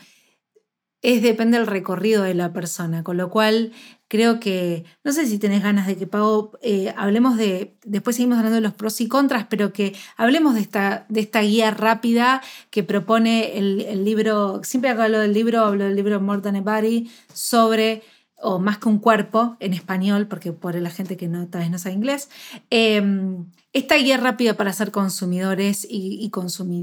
[1.02, 3.72] es depende del recorrido de la persona, con lo cual
[4.10, 8.38] creo que, no sé si tenés ganas de que Pau, eh, hablemos de, después seguimos
[8.38, 12.42] hablando de los pros y contras, pero que hablemos de esta, de esta guía rápida
[12.70, 17.10] que propone el, libro, siempre hablo del libro, hablo del libro More Than a Body,
[17.34, 18.02] sobre,
[18.42, 21.72] o más que un cuerpo en español, porque por la gente que no, tal vez
[21.72, 22.30] no sabe inglés,
[22.70, 26.32] em, esta guía rápida para ser consumidores y,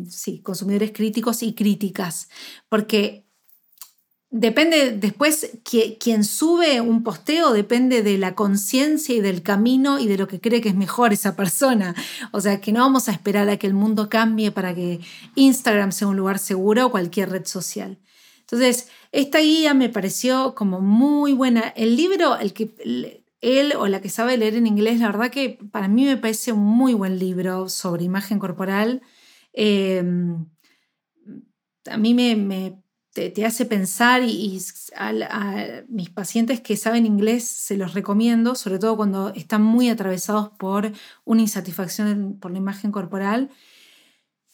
[0.08, 2.28] sí, consumidores críticos y críticas,
[2.68, 3.26] porque
[4.30, 5.52] Depende después,
[6.00, 10.40] quien sube un posteo depende de la conciencia y del camino y de lo que
[10.40, 11.94] cree que es mejor esa persona.
[12.32, 15.00] O sea, que no vamos a esperar a que el mundo cambie para que
[15.36, 17.98] Instagram sea un lugar seguro o cualquier red social.
[18.50, 21.68] Entonces, esta guía me pareció como muy buena.
[21.76, 25.58] El libro, el que él o la que sabe leer en inglés, la verdad que
[25.70, 29.02] para mí me parece un muy buen libro sobre imagen corporal.
[29.52, 30.02] Eh,
[31.90, 32.82] a mí me
[33.30, 34.60] te, hace pensar y,
[34.94, 40.50] a, mis pacientes que saben inglés se los recomiendo, sobre todo cuando están muy atravesados
[40.58, 40.92] por
[41.24, 43.50] una insatisfacción por la imagen corporal.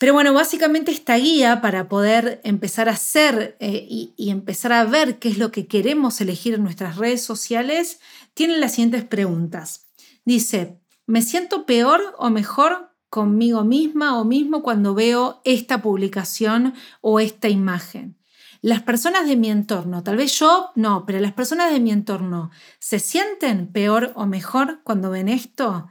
[0.02, 4.82] Pero bueno, básicamente esta guía para poder empezar a hacer eh, y, y, empezar a
[4.82, 8.00] ver qué es lo que queremos elegir en nuestras redes sociales
[8.34, 9.86] tiene las siguientes preguntas.
[10.24, 17.20] Dice, ¿me siento peor o mejor conmigo misma o mismo cuando veo esta publicación o
[17.20, 18.18] esta imagen?
[18.60, 22.50] Las personas de mi entorno, tal vez yo no, pero las personas de mi entorno,
[22.80, 25.86] ¿se sienten peor o mejor cuando ven esto?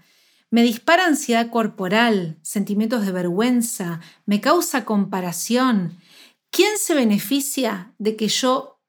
[0.52, 5.98] Me dispara ansiedad corporal, sentimientos de vergüenza, me causa comparación.
[6.50, 8.82] ¿Quién se beneficia de que yo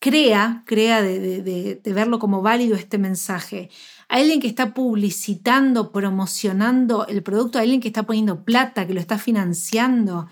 [0.00, 3.70] crea, crea de, verlo como válido este mensaje?
[4.08, 9.18] alguien que está publicitando, promocionando el producto, alguien que está poniendo plata, que lo está
[9.18, 10.28] financiando.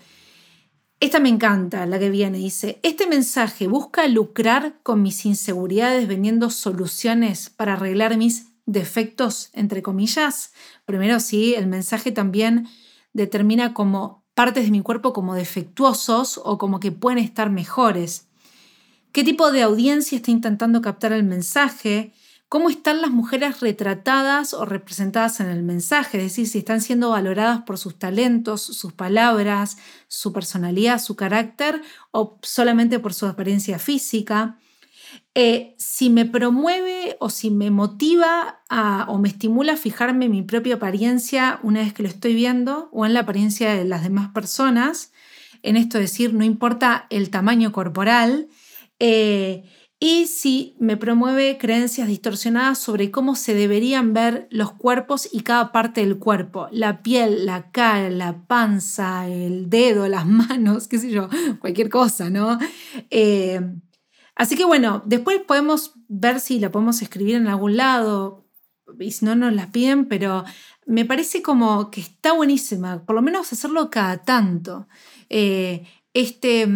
[0.99, 6.49] Esta me encanta, la que viene, dice, este mensaje busca lucrar con mis inseguridades vendiendo
[6.49, 10.53] soluciones para arreglar mis defectos, entre comillas.
[10.85, 12.67] Primero, sí, el mensaje también
[13.13, 18.27] determina como partes de mi cuerpo como defectuosos o como que pueden estar mejores.
[19.11, 22.13] ¿Qué tipo de audiencia está intentando captar el mensaje?
[22.53, 27.09] cómo están las mujeres retratadas o representadas en el mensaje, es decir, si están siendo
[27.09, 33.79] valoradas por sus talentos, sus palabras, su personalidad, su carácter o solamente por su apariencia
[33.79, 34.59] física.
[35.35, 38.61] Eh, si me promueve o si me motiva
[39.07, 42.89] o me estimula a fijarme en mi propia apariencia una vez que lo estoy viendo
[42.91, 45.11] o en la apariencia de las demás personas,
[45.63, 48.47] en esto decir, no importa el tamaño corporal,
[48.99, 49.63] eh,
[50.05, 55.71] y si me promueve creencias distorsionadas sobre cómo se deberían ver los cuerpos y cada
[55.71, 61.09] parte del cuerpo, la piel, la cara, la panza, el dedo, las manos, qué sé
[61.09, 62.59] yo, cualquier cosa, ¿no?
[63.09, 63.61] Eh,
[64.35, 68.45] así que bueno, después podemos ver si la podemos escribir en algún lado
[68.99, 70.43] y si no nos la piden, pero
[70.85, 74.87] me parece como que está buenísima, por lo menos hacerlo cada tanto.
[75.29, 76.67] Eh, este,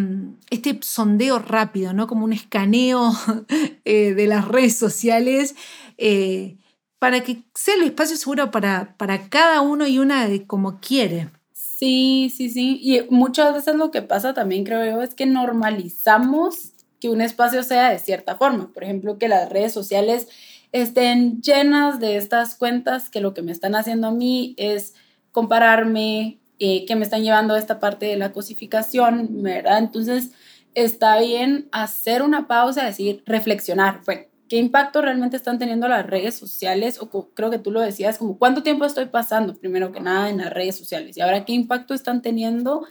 [0.49, 2.08] este sondeo rápido, ¿no?
[2.08, 3.12] como un escaneo
[3.86, 5.55] eh, de las redes sociales,
[5.97, 6.58] eh,
[6.99, 11.30] para que sea el espacio seguro para, para cada uno y una de como quiere.
[11.53, 12.80] Sí, sí, sí.
[12.82, 17.63] Y muchas veces lo que pasa también, creo yo, es que normalizamos que un espacio
[17.63, 18.71] sea de cierta forma.
[18.73, 20.27] Por ejemplo, que las redes sociales
[20.71, 24.93] estén llenas de estas cuentas que lo que me están haciendo a mí es
[25.31, 29.79] compararme, eh, que me están llevando a esta parte de la cosificación, ¿verdad?
[29.79, 30.31] Entonces,
[30.73, 36.35] está bien hacer una pausa, decir, reflexionar, bueno, ¿qué impacto realmente están teniendo las redes
[36.35, 36.99] sociales?
[37.01, 40.37] O creo que tú lo decías, como, ¿cuánto tiempo estoy pasando, primero que nada, en
[40.37, 41.17] las redes sociales?
[41.17, 42.85] Y ahora, ¿qué impacto están teniendo?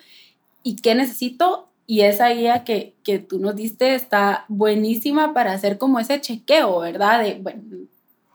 [0.62, 1.70] ¿Y qué necesito?
[1.86, 6.80] Y esa guía que, que tú nos diste está buenísima para hacer como ese chequeo,
[6.80, 7.22] ¿verdad?
[7.22, 7.62] De, bueno,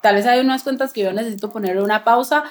[0.01, 2.43] tal vez hay unas cuentas que yo necesito ponerle una pausa,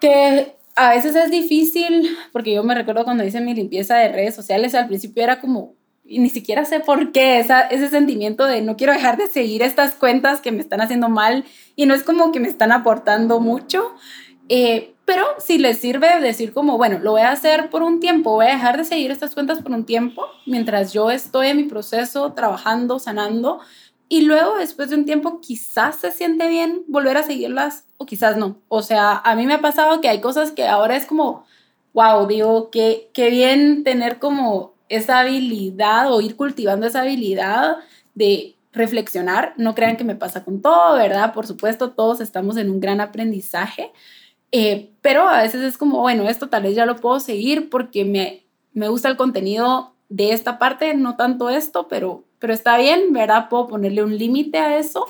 [0.00, 4.34] que a veces es difícil, porque yo me recuerdo cuando hice mi limpieza de redes
[4.34, 5.74] sociales, al principio era como,
[6.04, 9.62] y ni siquiera sé por qué, esa, ese sentimiento de no quiero dejar de seguir
[9.62, 11.44] estas cuentas que me están haciendo mal
[11.76, 13.94] y no es como que me están aportando mucho,
[14.48, 18.32] eh, pero si les sirve decir como, bueno, lo voy a hacer por un tiempo,
[18.32, 21.64] voy a dejar de seguir estas cuentas por un tiempo, mientras yo estoy en mi
[21.64, 23.60] proceso trabajando, sanando,
[24.08, 28.36] y luego después de un tiempo quizás se siente bien volver a seguirlas o quizás
[28.36, 28.56] no.
[28.68, 31.44] O sea, a mí me ha pasado que hay cosas que ahora es como,
[31.94, 37.78] wow, digo, qué, qué bien tener como esa habilidad o ir cultivando esa habilidad
[38.14, 39.54] de reflexionar.
[39.56, 41.32] No crean que me pasa con todo, ¿verdad?
[41.32, 43.92] Por supuesto, todos estamos en un gran aprendizaje,
[44.54, 48.04] eh, pero a veces es como, bueno, esto tal vez ya lo puedo seguir porque
[48.04, 53.14] me, me gusta el contenido de esta parte, no tanto esto, pero pero está bien,
[53.14, 53.48] ¿verdad?
[53.48, 55.06] Puedo ponerle un límite a eso.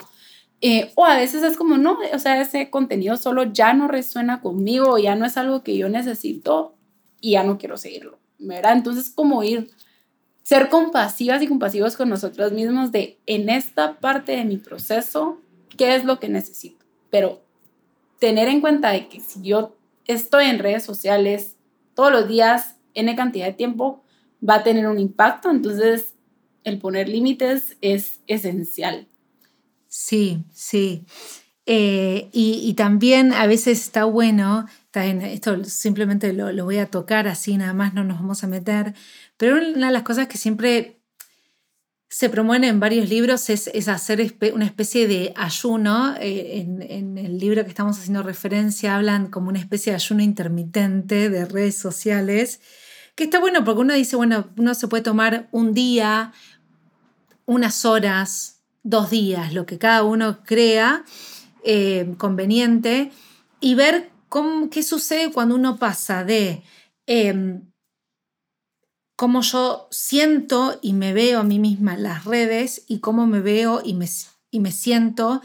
[0.61, 4.39] Eh, o a veces es como, no, o sea, ese contenido solo ya no resuena
[4.39, 6.75] conmigo, ya no es algo que yo necesito
[7.19, 8.71] y ya no quiero seguirlo, ¿verdad?
[8.71, 9.69] Entonces, como ir,
[10.43, 15.41] ser compasivas y compasivos con nosotros mismos de, en esta parte de mi proceso,
[15.75, 16.85] ¿qué es lo que necesito?
[17.09, 17.41] Pero
[18.19, 21.57] tener en cuenta de que si yo estoy en redes sociales
[21.93, 24.03] todos los días, en cantidad de tiempo,
[24.47, 26.15] va a tener un impacto, entonces
[26.63, 29.07] el poner límites es esencial.
[29.87, 31.05] Sí, sí.
[31.67, 37.73] Eh, y, también a veces está bueno, esto simplemente lo, voy a tocar así, nada
[37.73, 38.93] más no nos vamos a meter,
[39.35, 41.01] pero una de las cosas que siempre
[42.09, 46.15] se promueven en varios libros es, hacer una especie de ayuno.
[46.19, 50.21] Eh, en, en, el libro que estamos haciendo referencia hablan como una especie de ayuno
[50.21, 52.61] intermitente de redes sociales
[53.15, 56.33] Que está bueno porque uno dice, bueno, uno se puede tomar un día,
[57.45, 61.03] unas horas, dos días, lo que cada uno crea
[61.63, 63.11] eh, conveniente,
[63.59, 66.61] y ver cómo, qué sucede cuando uno pasa de
[67.07, 67.61] em,
[69.15, 73.39] cómo yo siento y me veo a mí misma en las redes y cómo me
[73.39, 74.07] veo y me,
[74.51, 75.41] y me siento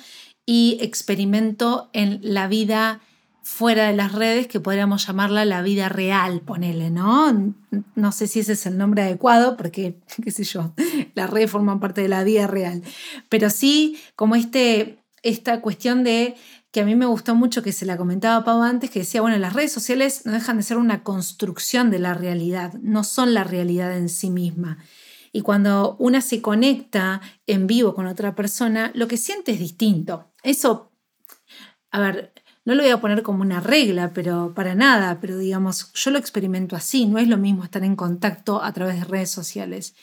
[0.47, 3.01] y experimento en la vida
[3.43, 7.55] fuera de las redes, que podríamos llamarla la vida real, ponele, ¿no?
[7.95, 10.73] No sé si ese es el nombre adecuado, porque, qué sé yo,
[11.15, 12.83] las redes forman parte de la vida real.
[13.29, 16.37] Pero sí, como este, esta cuestión de
[16.73, 19.37] que a mí me gustó mucho, que se la comentaba Pau antes, que decía, bueno,
[19.39, 23.45] las redes sociales no dejan de ser una construcción de la realidad, no son la
[23.45, 24.79] realidad en sí misma.
[25.33, 30.33] Y cuando una se conecta en vivo con otra persona, lo que siente es distinto.
[30.43, 30.93] Eso,
[31.91, 32.33] a ver,
[32.65, 36.19] no lo voy a poner como una regla, pero para nada, pero digamos, yo lo
[36.19, 39.95] experimento así, no es lo mismo estar en contacto a través de redes sociales.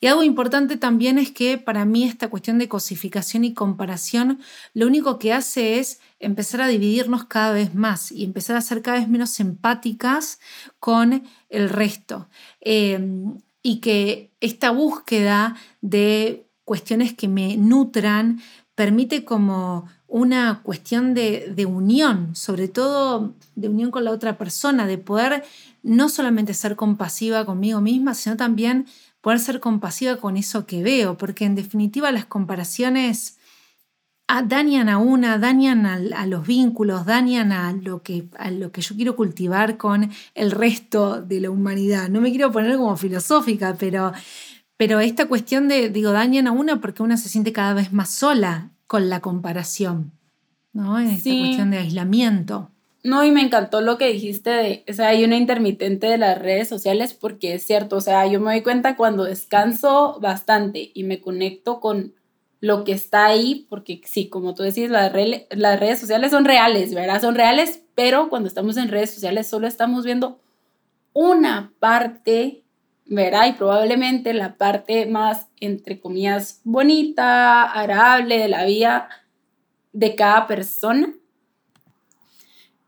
[0.00, 4.40] Y algo importante también es que para mí esta cuestión de cosificación y comparación
[4.72, 8.80] lo único que hace es empezar a dividirnos cada vez más y empezar a ser
[8.80, 10.40] cada vez menos empáticas
[10.78, 12.28] con el resto.
[12.62, 18.40] Em, y que esta búsqueda de cuestiones que me nutran
[18.74, 24.86] permite como una cuestión de, de, unión, sobre todo de unión con la otra persona,
[24.86, 25.44] de poder
[25.82, 28.86] no solamente ser compasiva conmigo misma, sino también
[29.20, 33.38] poder ser compasiva con eso que veo, porque en definitiva las comparaciones
[34.44, 38.94] dañan a una, dañan a, los vínculos, dañan a lo, que, a lo que yo
[38.94, 42.08] quiero cultivar con el resto de la humanidad.
[42.08, 44.12] No me quiero poner como filosófica, pero,
[44.76, 48.10] pero esta cuestión de, digo, dañan a una porque una se siente cada vez más
[48.10, 50.12] sola con la comparación,
[50.72, 50.98] ¿no?
[50.98, 52.70] En esta cuestión de aislamiento.
[53.02, 56.38] No, y me encantó lo que dijiste de, o sea, hay una intermitente de las
[56.38, 61.04] redes sociales porque es cierto, o sea, yo me doy cuenta cuando descanso bastante y
[61.04, 62.14] me conecto con
[62.60, 65.12] lo que está ahí, porque sí, como tú decís, las,
[65.50, 67.22] las redes sociales son reales, ¿verdad?
[67.22, 70.38] Son reales, pero cuando estamos en redes sociales solo estamos viendo
[71.14, 72.64] una parte
[73.10, 73.48] ¿verdad?
[73.48, 79.08] Y probablemente la parte más, entre comillas, bonita, agradable de la vida
[79.92, 81.12] de cada persona.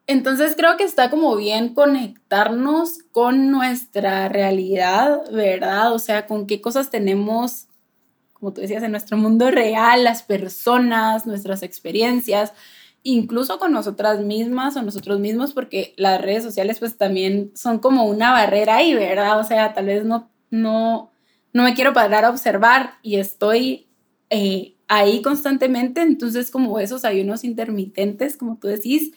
[0.06, 5.92] Entonces creo que está como bien conectarnos con nuestra realidad, ¿verdad?
[5.92, 7.68] O sea, con qué cosas tenemos,
[8.32, 12.52] como tú decías, en nuestro mundo real, las personas, nuestras experiencias,
[13.04, 18.04] incluso con nosotras mismas o nosotros mismos, porque las redes sociales pues también son como
[18.04, 19.38] una barrera ahí, ¿verdad?
[19.38, 21.12] O sea, tal vez no, no,
[21.52, 23.88] no me quiero parar a observar y estoy
[24.30, 29.12] eh, ahí constantemente, entonces como esos ayunos intermitentes, como tú decís,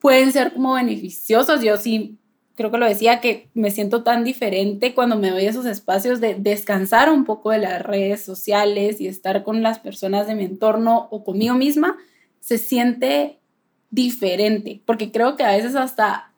[0.00, 1.62] pueden ser como beneficiosos.
[1.62, 2.18] Yo sí
[2.56, 6.34] creo que lo decía, que me siento tan diferente cuando me doy esos espacios de
[6.34, 11.06] descansar un poco de las redes sociales y estar con las personas de mi entorno
[11.10, 11.96] o conmigo misma
[12.40, 13.38] se siente
[13.90, 16.32] diferente, porque creo que a veces hasta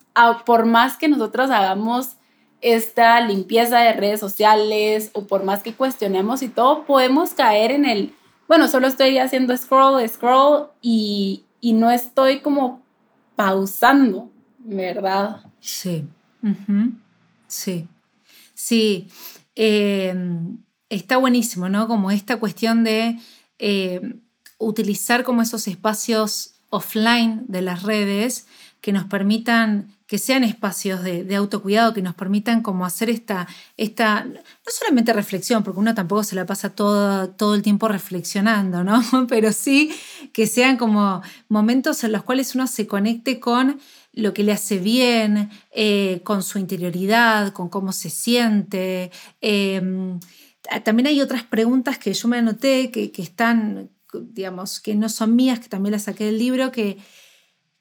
[0.44, 2.16] por más que nosotros hagamos
[2.60, 7.84] esta limpieza de redes sociales o por más que cuestionemos y todo, podemos caer en
[7.84, 8.14] el,
[8.48, 12.82] bueno, solo estoy haciendo scroll, scroll y, y no estoy como
[13.38, 15.42] pausando, ¿verdad?
[15.60, 16.04] Sí,
[17.46, 17.86] sí,
[18.52, 19.06] sí.
[19.54, 20.58] Em,
[20.88, 21.86] está buenísimo, ¿no?
[21.86, 23.16] Como esta cuestión de...
[23.60, 24.20] Em,
[24.58, 28.48] utilizar como esos espacios offline de las redes
[28.80, 33.46] que nos permitan, que sean espacios de, autocuidado, que nos permitan como hacer esta,
[33.76, 38.82] esta, no solamente reflexión, porque uno tampoco se la pasa todo, todo el tiempo reflexionando,
[38.82, 39.02] ¿no?
[39.28, 39.94] Pero sí
[40.32, 43.80] que sean como momentos en los cuales uno se conecte con
[44.14, 49.10] lo que le hace bien, eh, con su interioridad, con cómo se siente.
[49.42, 50.18] Em,
[50.84, 55.36] también hay otras preguntas que yo me anoté que, que están digamos, que no son
[55.36, 56.96] mías, que también las saqué del libro, que,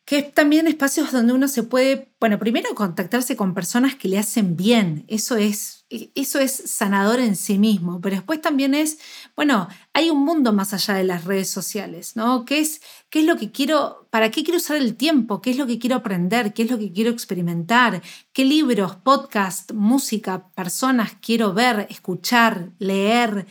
[0.08, 4.18] que es también espacios donde uno se puede, bueno, primero contactarse con personas que le
[4.18, 8.99] hacen bien, eso es, eso es sanador en sí mismo, pero después también es,
[9.36, 12.45] bueno, hay un mundo más allá de las redes sociales, ¿no?
[12.45, 15.41] ¿Qué es, qué es lo que quiero, para qué quiero usar el tiempo?
[15.41, 16.53] ¿Qué es lo que quiero aprender?
[16.53, 18.01] ¿Qué es lo que quiero experimentar?
[18.32, 23.45] ¿Qué libros, podcast, música, personas quiero ver, escuchar, leer?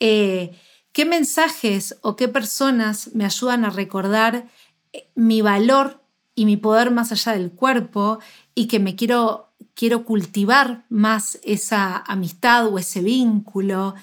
[0.00, 0.58] Eh,
[0.90, 4.48] ¿Qué mensajes o qué personas me ayudan a recordar
[4.92, 5.99] eh, mi valor
[6.40, 8.18] y mi poder más allá del cuerpo
[8.54, 13.94] y que me quiero, quiero cultivar más esa amistad o ese vínculo?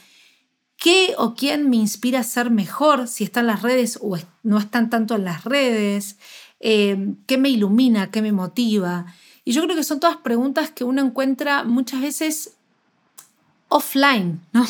[0.75, 4.59] ¿Qué o quién me inspira a ser mejor si está en las redes o no
[4.59, 6.17] están tanto en las redes?
[6.59, 8.11] Eh, ¿Qué me ilumina?
[8.11, 9.07] ¿Qué me motiva?
[9.43, 12.53] Y yo creo que son todas preguntas que uno encuentra muchas veces
[13.67, 14.63] offline, ¿no?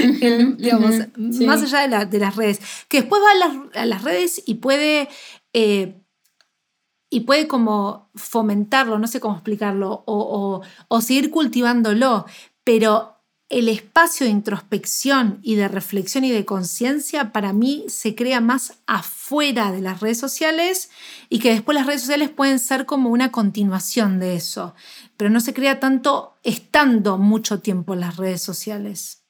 [0.56, 5.10] digamos, más allá de, las redes, que después va a las, redes y puede,
[5.52, 6.00] eh,
[7.14, 12.26] y puede como fomentarlo, no sé cómo explicarlo, o, o seguir cultivándolo,
[12.64, 13.14] pero
[13.48, 18.80] el espacio de introspección y de reflexión y de conciencia para mí se crea más
[18.88, 20.90] afuera de las redes sociales
[21.28, 24.74] y que después las redes sociales pueden ser como una continuación de eso,
[25.16, 29.23] pero no se crea tanto estando mucho tiempo en las redes sociales.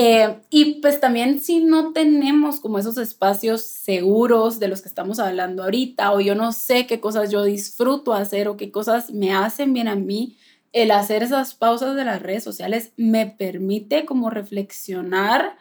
[0.00, 5.18] Eh, y pues también si no tenemos como esos espacios seguros de los que estamos
[5.18, 9.32] hablando ahorita, o yo no sé qué cosas yo disfruto hacer o qué cosas me
[9.32, 10.36] hacen bien a mí,
[10.72, 15.58] el hacer esas pausas de las redes sociales me permite como reflexionar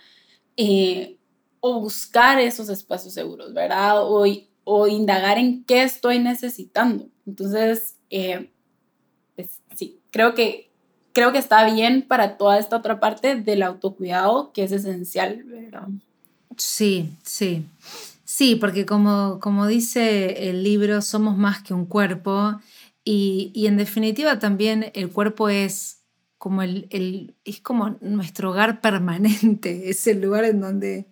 [0.55, 1.17] eh,
[1.59, 4.03] o buscar esos espacios seguros, ¿verdad?
[4.03, 4.23] O,
[4.65, 7.09] o, indagar en qué estoy necesitando.
[7.25, 8.51] Entonces, eh,
[9.35, 10.66] pues, sí, creo que,
[11.17, 15.87] creo que está bien para toda esta otra parte del autocuidado que es esencial, ¿verdad?
[16.57, 17.65] Sí, sí.
[18.23, 22.59] Sí, porque como, como dice el libro, somos más que un cuerpo
[23.03, 26.03] y, en definitiva también el cuerpo es
[26.37, 31.07] como, el, es como nuestro hogar permanente, es el lugar en donde,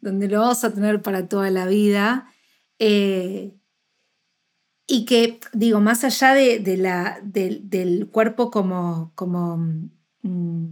[0.00, 2.32] donde lo vamos a tener para toda la vida.
[2.78, 3.57] Eh,
[4.90, 9.58] y que, digo, más allá de, la, del cuerpo como, como,
[10.22, 10.66] mm,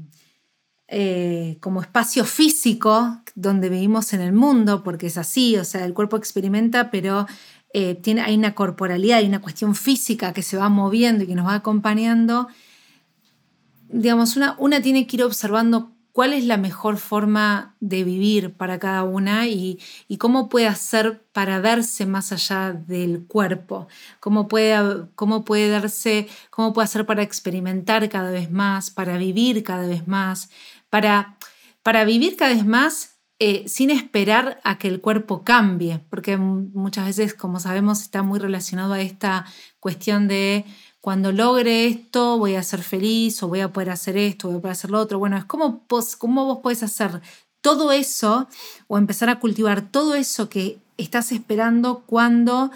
[0.89, 5.93] eh, como espacio físico donde vivimos en el mundo, porque es así, o sea, el
[5.93, 7.27] cuerpo experimenta, pero
[7.75, 11.35] eh, tiene, hay una corporalidad, hay una cuestión física que se va moviendo y que
[11.35, 12.49] nos va acompañando,
[13.91, 18.79] digamos, una, una tiene que ir observando cuál es la mejor forma de vivir para
[18.79, 19.79] cada una y,
[20.19, 23.87] cómo puede hacer para verse más allá del cuerpo,
[24.19, 29.63] cómo puede, cómo puede darse, cómo puede hacer para experimentar cada vez más, para vivir
[29.63, 30.49] cada vez más,
[30.89, 31.37] para,
[31.83, 37.05] para vivir cada vez más eh, sin esperar a que el cuerpo cambie, porque muchas
[37.05, 39.45] veces, como sabemos, está muy relacionado a esta
[39.81, 40.65] cuestión de
[41.07, 44.61] cuando logre esto voy a ser feliz o voy a poder hacer esto, voy a
[44.61, 45.21] poder hacer lo otro.
[45.21, 47.23] Bueno, es como vos, cómo vos podés hacer
[47.61, 48.49] todo eso
[48.89, 52.73] o empezar a cultivar todo eso que estás esperando cuando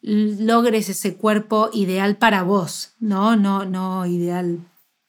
[0.00, 4.60] logres ese cuerpo ideal para vos, no, no, no ideal,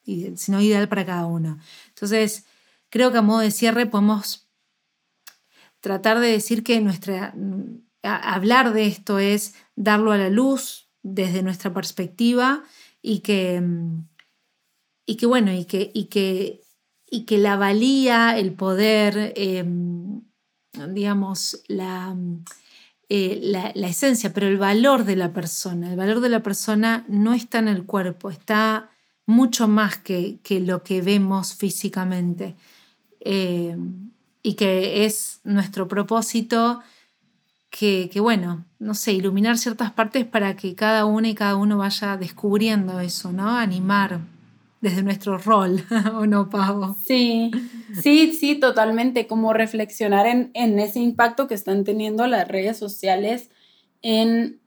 [0.04, 1.60] sino ideal para cada uno.
[1.90, 2.44] Entonces,
[2.90, 4.48] creo que a modo de cierre podemos
[5.80, 7.36] tratar de decir que nuestra,
[8.02, 12.64] hablar de esto es darlo a la luz desde nuestra perspectiva
[13.02, 13.62] y que,
[15.06, 16.62] y que bueno, y que, y que,
[17.10, 20.22] y que la valía, el poder, em,
[20.90, 26.42] digamos, eh, la, la, esencia, pero el valor de la persona, el valor de la
[26.42, 28.90] persona no está en el cuerpo, está
[29.26, 32.56] mucho más que, que lo que vemos físicamente.
[33.20, 36.82] Em, y que es nuestro propósito
[37.80, 42.18] que, bueno, no sé, iluminar ciertas partes para que cada una y cada uno vaya
[42.18, 43.50] descubriendo eso, ¿no?
[43.58, 44.20] Animar
[44.80, 46.96] desde nuestro rol, ¿o no, Pavo?
[47.04, 47.50] Sí,
[48.00, 53.50] sí, sí, totalmente, como reflexionar en, ese impacto que están teniendo las redes sociales
[54.04, 54.60] en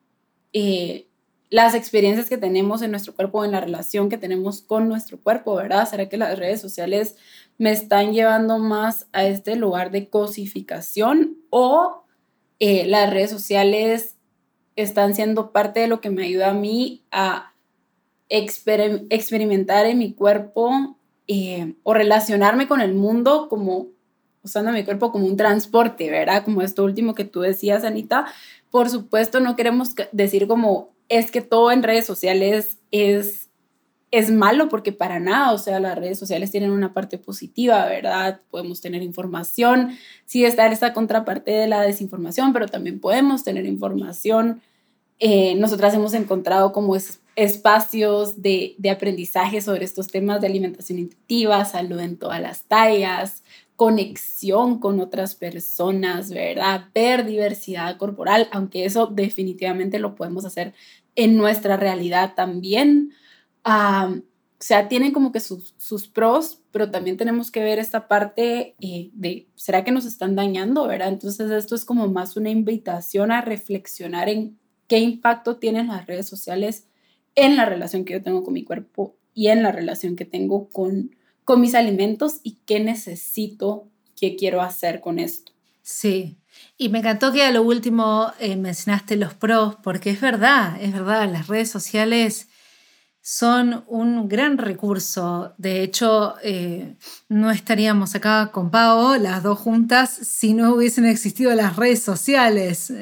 [0.53, 1.07] eh,
[1.49, 5.55] las experiencias que tenemos en nuestro cuerpo, en la relación que tenemos con nuestro cuerpo,
[5.55, 5.89] ¿verdad?
[5.89, 7.15] ¿Será que las redes sociales
[7.57, 12.06] me están llevando más a este lugar de cosificación o
[12.59, 14.17] eh, las redes sociales
[14.77, 17.53] están siendo parte de lo que me ayuda a mí a
[18.29, 20.97] experimentar en mi cuerpo
[21.29, 23.89] eh, o relacionarme con el mundo como
[24.43, 26.45] usando mi cuerpo como un transporte, ¿verdad?
[26.45, 28.27] Como esto último que tú decías, Anita.
[28.71, 33.46] Por supuesto, no queremos decir como es que todo en redes sociales es
[34.11, 38.41] es malo porque para nada, o sea, las redes sociales tienen una parte positiva, ¿verdad?
[38.51, 44.63] Podemos tener información, sí está esta contraparte de la desinformación, pero también podemos tener información.
[45.19, 46.97] Eh, nosotras hemos encontrado como
[47.35, 53.43] espacios de, de aprendizaje sobre estos temas de alimentación intuitiva, salud en todas las tallas,
[53.75, 56.87] conexión con otras personas, ¿verdad?
[56.95, 60.75] Ver diversidad corporal, aunque eso definitivamente lo podemos hacer
[61.17, 63.13] en nuestra realidad también
[63.67, 64.23] o
[64.61, 69.11] sea, tienen como que sus, sus, pros, pero también tenemos que ver esta parte eh,
[69.13, 71.09] de, ¿será que nos están dañando, verdad?
[71.09, 76.29] Entonces esto es como más una invitación a reflexionar en qué impacto tienen las redes
[76.29, 76.87] sociales
[77.35, 80.71] en la relación que yo tengo con mi cuerpo y en la relación que tengo
[80.71, 81.15] con,
[81.45, 83.89] con mis alimentos y qué necesito,
[84.19, 85.53] qué quiero hacer con esto.
[85.83, 86.39] Sí,
[86.79, 90.93] y me encantó que a lo último eh, mencionaste los pros, porque es verdad, es
[90.93, 92.49] verdad, las redes sociales
[93.29, 95.53] son un gran recurso.
[95.59, 96.95] De hecho, eh,
[97.29, 102.93] no estaríamos acá con Pau, las dos juntas, si no hubiesen existido las redes sociales.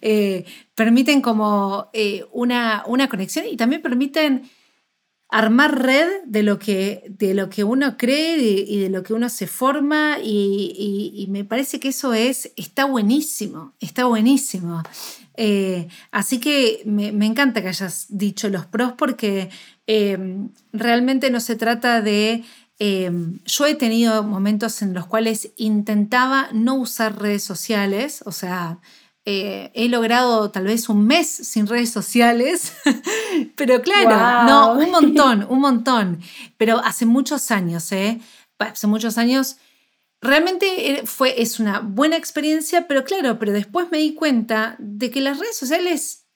[0.00, 1.90] Eh, permiten como
[2.32, 4.48] una, una conexión y también permiten
[5.28, 9.28] armar red de lo que, de lo que uno cree y de lo que uno
[9.28, 14.82] se forma y, me parece que eso es, está buenísimo, está buenísimo.
[15.36, 19.50] Eh, así que me, encanta que hayas dicho los pros porque
[19.86, 22.44] em, realmente no se trata de...
[22.78, 28.78] Em, yo he tenido momentos en los cuales intentaba no usar redes sociales, o sea,
[29.28, 32.72] eh, he logrado tal vez un mes sin redes sociales,
[33.56, 36.20] pero claro, no, un montón, un montón,
[36.56, 38.20] pero hace muchos años, ¿eh?
[38.60, 39.56] Hace muchos años,
[40.20, 45.20] realmente fue, es una buena experiencia, pero claro, pero después me di cuenta de que
[45.20, 46.28] las redes sociales,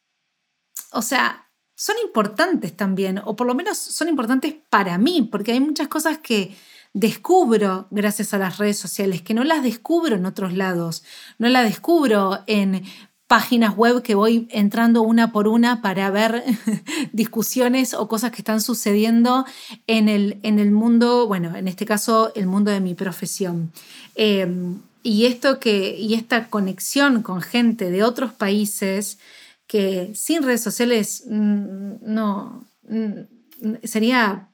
[0.91, 5.61] o sea, son importantes también, o por lo menos son importantes para mí, porque hay
[5.61, 6.57] muchas cosas que
[6.93, 11.05] descubro gracias a las redes sociales, que no las descubro en otros lados,
[11.38, 12.82] no las descubro en
[13.30, 16.43] páginas web que voy entrando una por una para ver
[17.12, 19.47] discusiones o cosas que están sucediendo
[19.86, 23.70] en el, en el mundo, bueno, en este caso el mundo de mi profesión.
[24.16, 29.20] Em, y esto que, y esta conexión con gente de otros países
[29.68, 34.50] que sin redes sociales mm, no mm, sería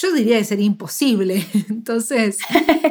[0.00, 1.46] yo diría que sería imposible.
[1.68, 2.38] Entonces,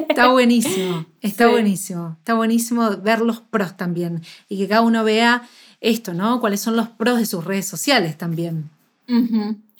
[0.08, 5.48] está buenísimo, está buenísimo, está buenísimo ver los pros también y que cada uno vea
[5.80, 6.40] esto, ¿no?
[6.40, 8.70] Cuáles son los pros de sus redes sociales también.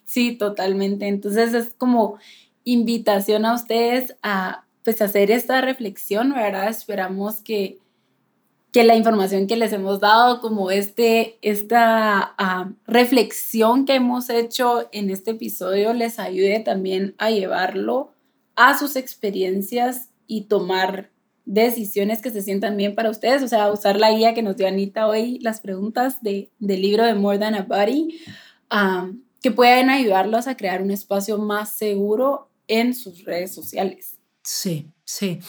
[0.05, 1.07] Sí, totalmente.
[1.07, 2.19] Entonces es como
[2.65, 6.69] invitación a ustedes a pues hacer esta reflexión, ¿verdad?
[6.69, 7.79] Esperamos que
[8.73, 14.89] que la información que les hemos dado, como este, esta ah, reflexión que hemos hecho
[14.93, 18.13] en este episodio, les ayude también a llevarlo
[18.57, 21.11] a sus experiencias y tomar
[21.47, 24.69] decisiones que se sientan bien para ustedes, o sea, usar la guía que nos dio
[24.69, 28.21] Anita hoy, las preguntas de, del libro de More Than a Body,
[28.69, 29.11] ah,
[29.41, 34.19] que pueden ayudarlos a crear un espacio más seguro en sus redes sociales.
[34.43, 35.41] Sí, sí.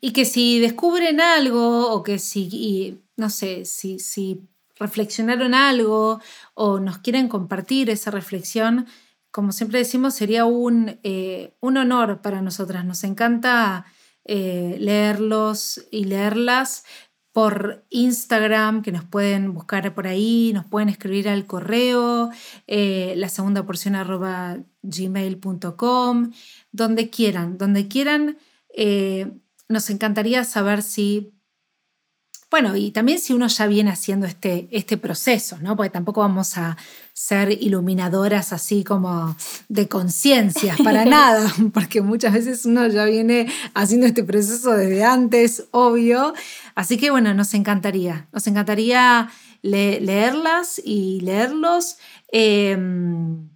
[0.00, 4.42] Y que si descubren algo o que si, no sé, si, si
[4.78, 6.20] reflexionaron algo
[6.54, 8.86] o nos quieren compartir esa reflexión,
[9.30, 12.84] como siempre decimos, sería un, eh, un honor para nosotras.
[12.84, 13.84] Nos encanta
[14.24, 16.84] eh, leerlos y leerlas
[17.32, 22.30] por Instagram, que nos pueden buscar por ahí, nos pueden escribir al correo,
[22.66, 26.32] eh, la segunda porción arroba gmail.com,
[26.72, 28.38] donde quieran, donde quieran
[29.68, 31.34] nos encantaría saber si,
[32.50, 35.76] bueno, y también si uno ya viene haciendo este, este proceso, ¿no?
[35.76, 36.76] Porque tampoco vamos a
[37.12, 39.36] ser iluminadoras así como
[39.68, 45.64] de conciencia, para nada, porque muchas veces uno ya viene haciendo este proceso desde antes,
[45.72, 46.34] obvio.
[46.74, 49.30] Así que bueno, nos encantaría, nos encantaría
[49.62, 51.98] leerlas y leerlos.
[52.28, 53.48] Em,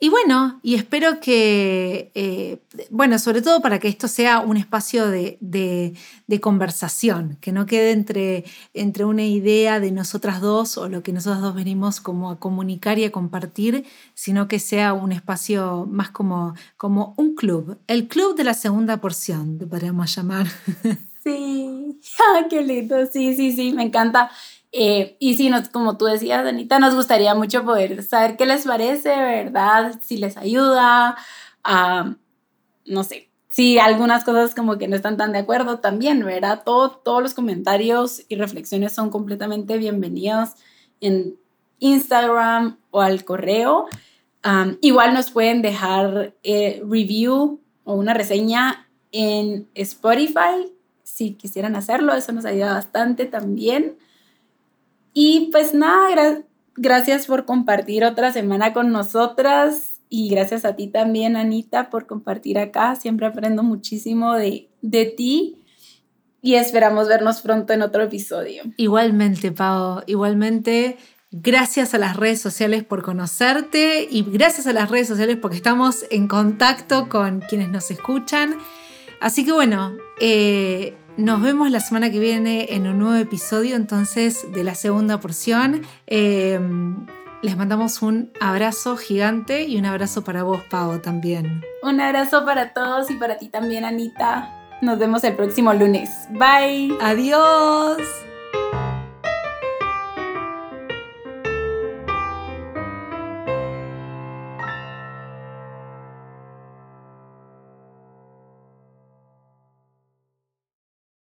[0.00, 2.58] y bueno, y espero que, eh,
[2.90, 5.94] bueno, sobre todo para que esto sea un espacio de,
[6.40, 8.44] conversación, que no quede entre,
[8.74, 12.98] entre una idea de nosotras dos o lo que nosotras dos venimos como a comunicar
[13.00, 13.84] y a compartir,
[14.14, 18.98] sino que sea un espacio más como, como un club, el club de la segunda
[18.98, 20.46] porción, podríamos llamar.
[21.28, 24.30] Sí, ah, qué lindo, sí, sí, sí, me encanta.
[24.72, 28.64] Eh, y sí, nos, como tú decías, Anita, nos gustaría mucho poder saber qué les
[28.64, 29.98] parece, ¿verdad?
[30.02, 31.16] Si les ayuda,
[31.64, 32.14] a,
[32.86, 36.62] no sé, si algunas cosas como que no están tan de acuerdo también, ¿verdad?
[36.64, 40.50] Todo, todos los comentarios y reflexiones son completamente bienvenidos
[41.00, 41.36] en
[41.78, 43.86] Instagram o al correo.
[44.80, 50.72] igual nos pueden dejar eh, review o una reseña en Spotify
[51.08, 53.98] si quisieran hacerlo, eso nos ayuda bastante también.
[55.20, 56.42] Y pues nada,
[56.76, 62.56] gracias por compartir otra semana con nosotras y gracias a ti también, Anita, por compartir
[62.56, 62.94] acá.
[62.94, 65.56] Siempre aprendo muchísimo de, de ti
[66.40, 68.62] y esperamos vernos pronto en otro episodio.
[68.76, 70.98] Igualmente, Pau, igualmente.
[71.32, 76.04] Gracias a las redes sociales por conocerte y gracias a las redes sociales porque estamos
[76.12, 78.56] en contacto con quienes nos escuchan.
[79.20, 84.50] Así que bueno, eh, nos vemos la semana que viene en un nuevo episodio entonces
[84.52, 85.82] de la segunda porción.
[86.06, 87.06] Em,
[87.42, 91.62] les mandamos un abrazo gigante y un abrazo para vos, Pau, también.
[91.82, 94.54] Un abrazo para todos y para ti también, Anita.
[94.80, 96.08] Nos vemos el próximo lunes.
[96.30, 96.96] Bye.
[97.00, 97.98] Adiós.